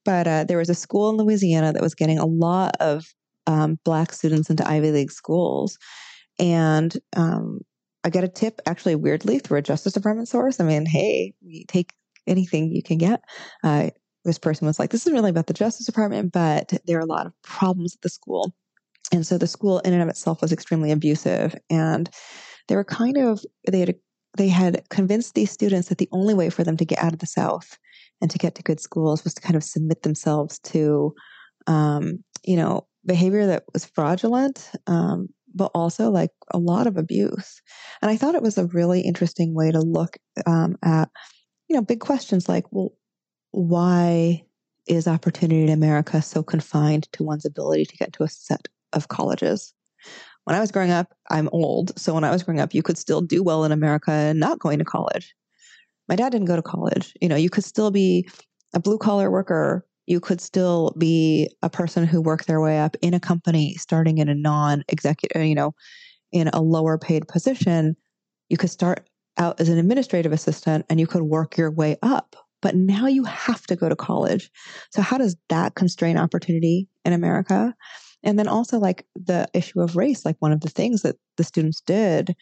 [0.05, 3.05] But uh, there was a school in Louisiana that was getting a lot of
[3.47, 5.77] um, Black students into Ivy League schools.
[6.39, 7.59] And um,
[8.03, 10.59] I got a tip, actually, weirdly, through a Justice Department source.
[10.59, 11.93] I mean, hey, you take
[12.27, 13.21] anything you can get.
[13.63, 13.89] Uh,
[14.25, 17.05] this person was like, this is really about the Justice Department, but there are a
[17.05, 18.53] lot of problems at the school.
[19.11, 21.55] And so the school in and of itself was extremely abusive.
[21.69, 22.09] And
[22.67, 23.95] they were kind of, they had,
[24.37, 27.19] they had convinced these students that the only way for them to get out of
[27.19, 27.77] the South
[28.21, 31.13] and to get to good schools was to kind of submit themselves to,
[31.67, 37.61] um, you know, behavior that was fraudulent, um, but also like a lot of abuse.
[38.01, 41.09] And I thought it was a really interesting way to look um, at,
[41.67, 42.91] you know, big questions like, well,
[43.51, 44.43] why
[44.87, 49.07] is opportunity in America so confined to one's ability to get to a set of
[49.07, 49.73] colleges?
[50.45, 51.97] When I was growing up, I'm old.
[51.99, 54.59] So when I was growing up, you could still do well in America and not
[54.59, 55.35] going to college.
[56.11, 57.13] My dad didn't go to college.
[57.21, 58.27] You know, you could still be
[58.73, 59.85] a blue collar worker.
[60.07, 64.17] You could still be a person who worked their way up in a company, starting
[64.17, 65.73] in a non executive, uh, you know,
[66.33, 67.95] in a lower paid position.
[68.49, 69.07] You could start
[69.37, 72.35] out as an administrative assistant and you could work your way up.
[72.61, 74.51] But now you have to go to college.
[74.91, 77.73] So, how does that constrain opportunity in America?
[78.21, 81.45] And then also, like the issue of race, like one of the things that the
[81.45, 82.35] students did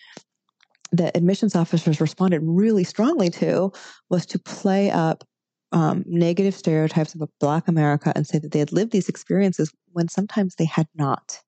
[0.91, 3.71] the admissions officers responded really strongly to
[4.09, 5.23] was to play up
[5.71, 9.71] um, negative stereotypes of a Black America and say that they had lived these experiences
[9.91, 11.39] when sometimes they had not.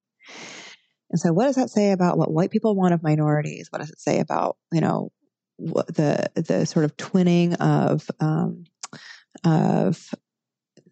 [1.10, 3.68] And so, what does that say about what white people want of minorities?
[3.70, 5.10] What does it say about you know
[5.58, 8.64] the the sort of twinning of um,
[9.44, 10.14] of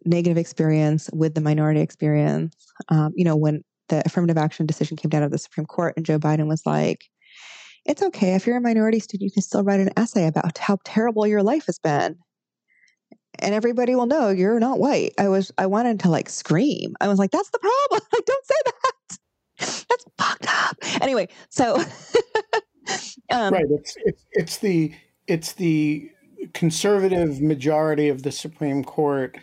[0.04, 2.54] negative experience with the minority experience?
[2.88, 6.04] Um, you know, when the affirmative action decision came down of the Supreme Court, and
[6.04, 7.06] Joe Biden was like,
[7.86, 8.34] it's okay.
[8.34, 11.42] If you're a minority student, you can still write an essay about how terrible your
[11.42, 12.16] life has been.
[13.38, 15.14] and everybody will know you're not white.
[15.18, 16.94] I was, I wanted to like scream.
[17.00, 18.06] I was like, that's the problem.
[18.12, 19.18] Like, don't say that.
[19.90, 20.76] That's fucked up.
[21.02, 21.76] Anyway, so.
[23.30, 23.66] um, right.
[23.68, 24.94] It's, it's, it's the,
[25.26, 26.10] it's the
[26.54, 29.36] conservative majority of the Supreme Court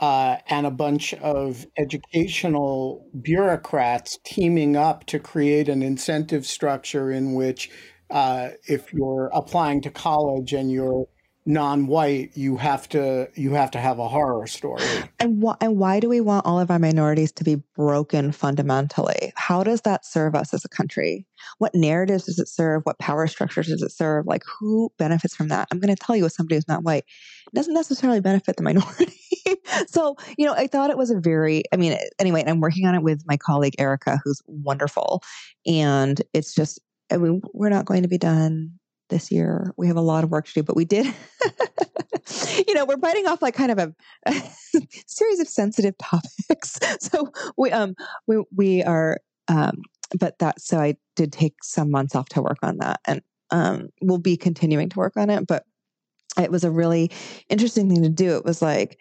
[0.00, 7.34] uh, and a bunch of educational bureaucrats teaming up to create an incentive structure in
[7.34, 7.70] which
[8.10, 11.06] uh, if you're applying to college and you're
[11.46, 14.82] non-white you have to you have to have a horror story.
[15.20, 19.32] And why and why do we want all of our minorities to be broken fundamentally?
[19.36, 21.26] How does that serve us as a country?
[21.58, 22.82] What narratives does it serve?
[22.84, 24.26] What power structures does it serve?
[24.26, 25.68] Like who benefits from that?
[25.70, 27.04] I'm going to tell you as somebody who's not white
[27.46, 29.12] it doesn't necessarily benefit the minority
[29.86, 32.94] so you know i thought it was a very i mean anyway i'm working on
[32.94, 35.22] it with my colleague erica who's wonderful
[35.66, 36.80] and it's just
[37.10, 38.72] I mean, we're not going to be done
[39.10, 39.72] this year.
[39.76, 41.06] We have a lot of work to do, but we did,
[42.66, 43.94] you know, we're biting off like kind of a,
[44.26, 44.42] a
[45.06, 46.78] series of sensitive topics.
[47.00, 47.94] So we, um,
[48.26, 49.82] we, we are, um,
[50.18, 53.20] but that, so I did take some months off to work on that and,
[53.50, 55.64] um, we'll be continuing to work on it, but
[56.40, 57.10] it was a really
[57.48, 58.36] interesting thing to do.
[58.36, 58.98] It was like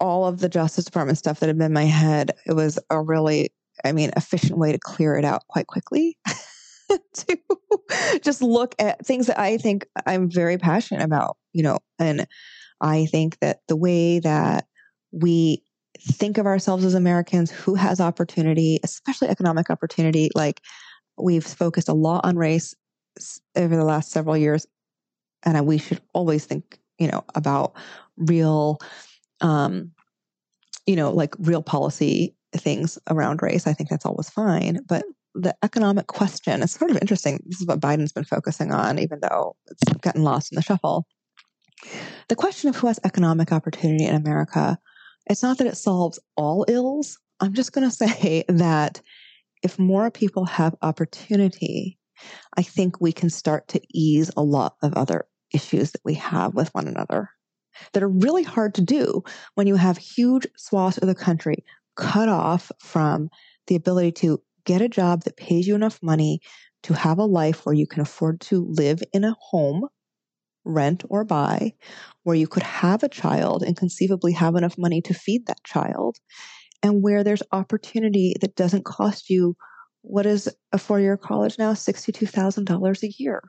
[0.00, 2.32] all of the Justice Department stuff that had been in my head.
[2.46, 3.52] It was a really,
[3.84, 6.18] I mean, efficient way to clear it out quite quickly.
[7.14, 7.38] to
[8.22, 12.26] just look at things that I think I'm very passionate about, you know, and
[12.80, 14.66] I think that the way that
[15.12, 15.62] we
[16.00, 20.60] think of ourselves as Americans who has opportunity, especially economic opportunity, like
[21.18, 22.74] we've focused a lot on race
[23.56, 24.66] over the last several years.
[25.44, 27.74] And we should always think, you know, about
[28.16, 28.78] real,
[29.40, 29.92] um,
[30.86, 33.66] you know, like real policy things around race.
[33.66, 34.80] I think that's always fine.
[34.86, 35.04] But
[35.34, 37.42] the economic question is sort of interesting.
[37.46, 41.06] This is what Biden's been focusing on, even though it's gotten lost in the shuffle.
[42.28, 44.78] The question of who has economic opportunity in America,
[45.26, 47.18] it's not that it solves all ills.
[47.40, 49.00] I'm just going to say that
[49.62, 51.98] if more people have opportunity,
[52.56, 56.54] I think we can start to ease a lot of other issues that we have
[56.54, 57.30] with one another
[57.92, 59.22] that are really hard to do
[59.54, 61.64] when you have huge swaths of the country
[61.96, 63.28] cut off from
[63.66, 66.40] the ability to get a job that pays you enough money
[66.82, 69.88] to have a life where you can afford to live in a home,
[70.64, 71.72] rent or buy,
[72.22, 76.18] where you could have a child and conceivably have enough money to feed that child,
[76.82, 79.56] and where there's opportunity that doesn't cost you
[80.02, 81.72] what is a four year college now?
[81.72, 83.42] $62,000 a year.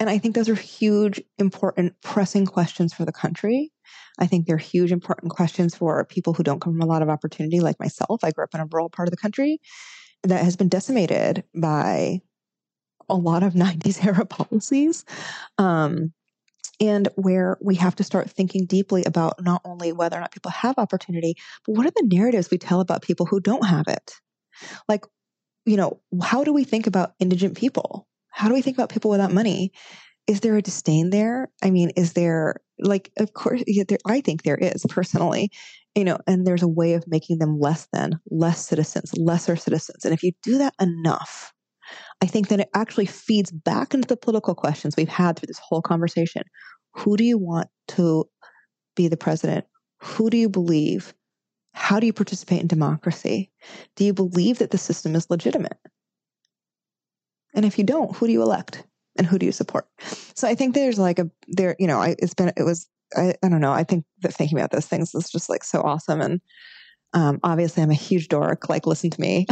[0.00, 3.72] And I think those are huge, important, pressing questions for the country.
[4.18, 7.08] I think they're huge, important questions for people who don't come from a lot of
[7.08, 8.22] opportunity, like myself.
[8.22, 9.60] I grew up in a rural part of the country
[10.24, 12.20] that has been decimated by
[13.08, 15.04] a lot of 90s era policies.
[15.56, 16.12] Um,
[16.80, 20.50] and where we have to start thinking deeply about not only whether or not people
[20.52, 21.34] have opportunity,
[21.66, 24.14] but what are the narratives we tell about people who don't have it?
[24.88, 25.04] Like,
[25.66, 28.07] you know, how do we think about indigent people?
[28.30, 29.72] How do we think about people without money?
[30.26, 31.48] Is there a disdain there?
[31.62, 35.50] I mean, is there like, of course, yeah, there, I think there is personally,
[35.94, 40.04] you know, and there's a way of making them less than, less citizens, lesser citizens.
[40.04, 41.52] And if you do that enough,
[42.22, 45.60] I think that it actually feeds back into the political questions we've had through this
[45.62, 46.42] whole conversation.
[46.94, 48.26] Who do you want to
[48.96, 49.64] be the president?
[50.02, 51.14] Who do you believe?
[51.72, 53.50] How do you participate in democracy?
[53.96, 55.78] Do you believe that the system is legitimate?
[57.58, 58.84] And if you don't, who do you elect?
[59.16, 59.88] And who do you support?
[60.36, 63.34] So I think there's like a there, you know, I, it's been it was I,
[63.42, 63.72] I don't know.
[63.72, 66.20] I think that thinking about those things is just like so awesome.
[66.20, 66.40] And
[67.14, 68.68] um, obviously, I'm a huge dork.
[68.68, 69.48] Like, listen to me.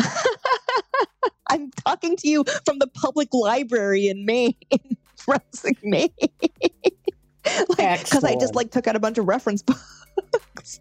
[1.50, 4.54] I'm talking to you from the public library in Maine,
[5.26, 6.10] Brunswick, Maine.
[7.68, 10.80] Because I just like took out a bunch of reference books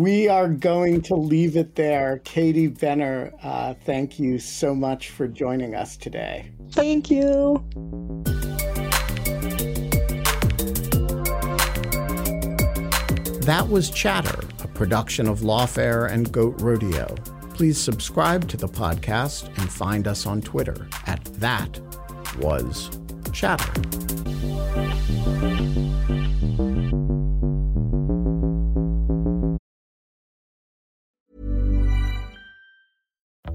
[0.00, 2.20] we are going to leave it there.
[2.24, 6.50] Katie Benner, uh, thank you so much for joining us today.
[6.70, 7.62] Thank you.
[13.42, 17.14] That was Chatter, a production of Lawfare and Goat Rodeo.
[17.54, 21.78] Please subscribe to the podcast and find us on Twitter at That
[22.38, 22.88] Was
[23.32, 23.72] Chatter.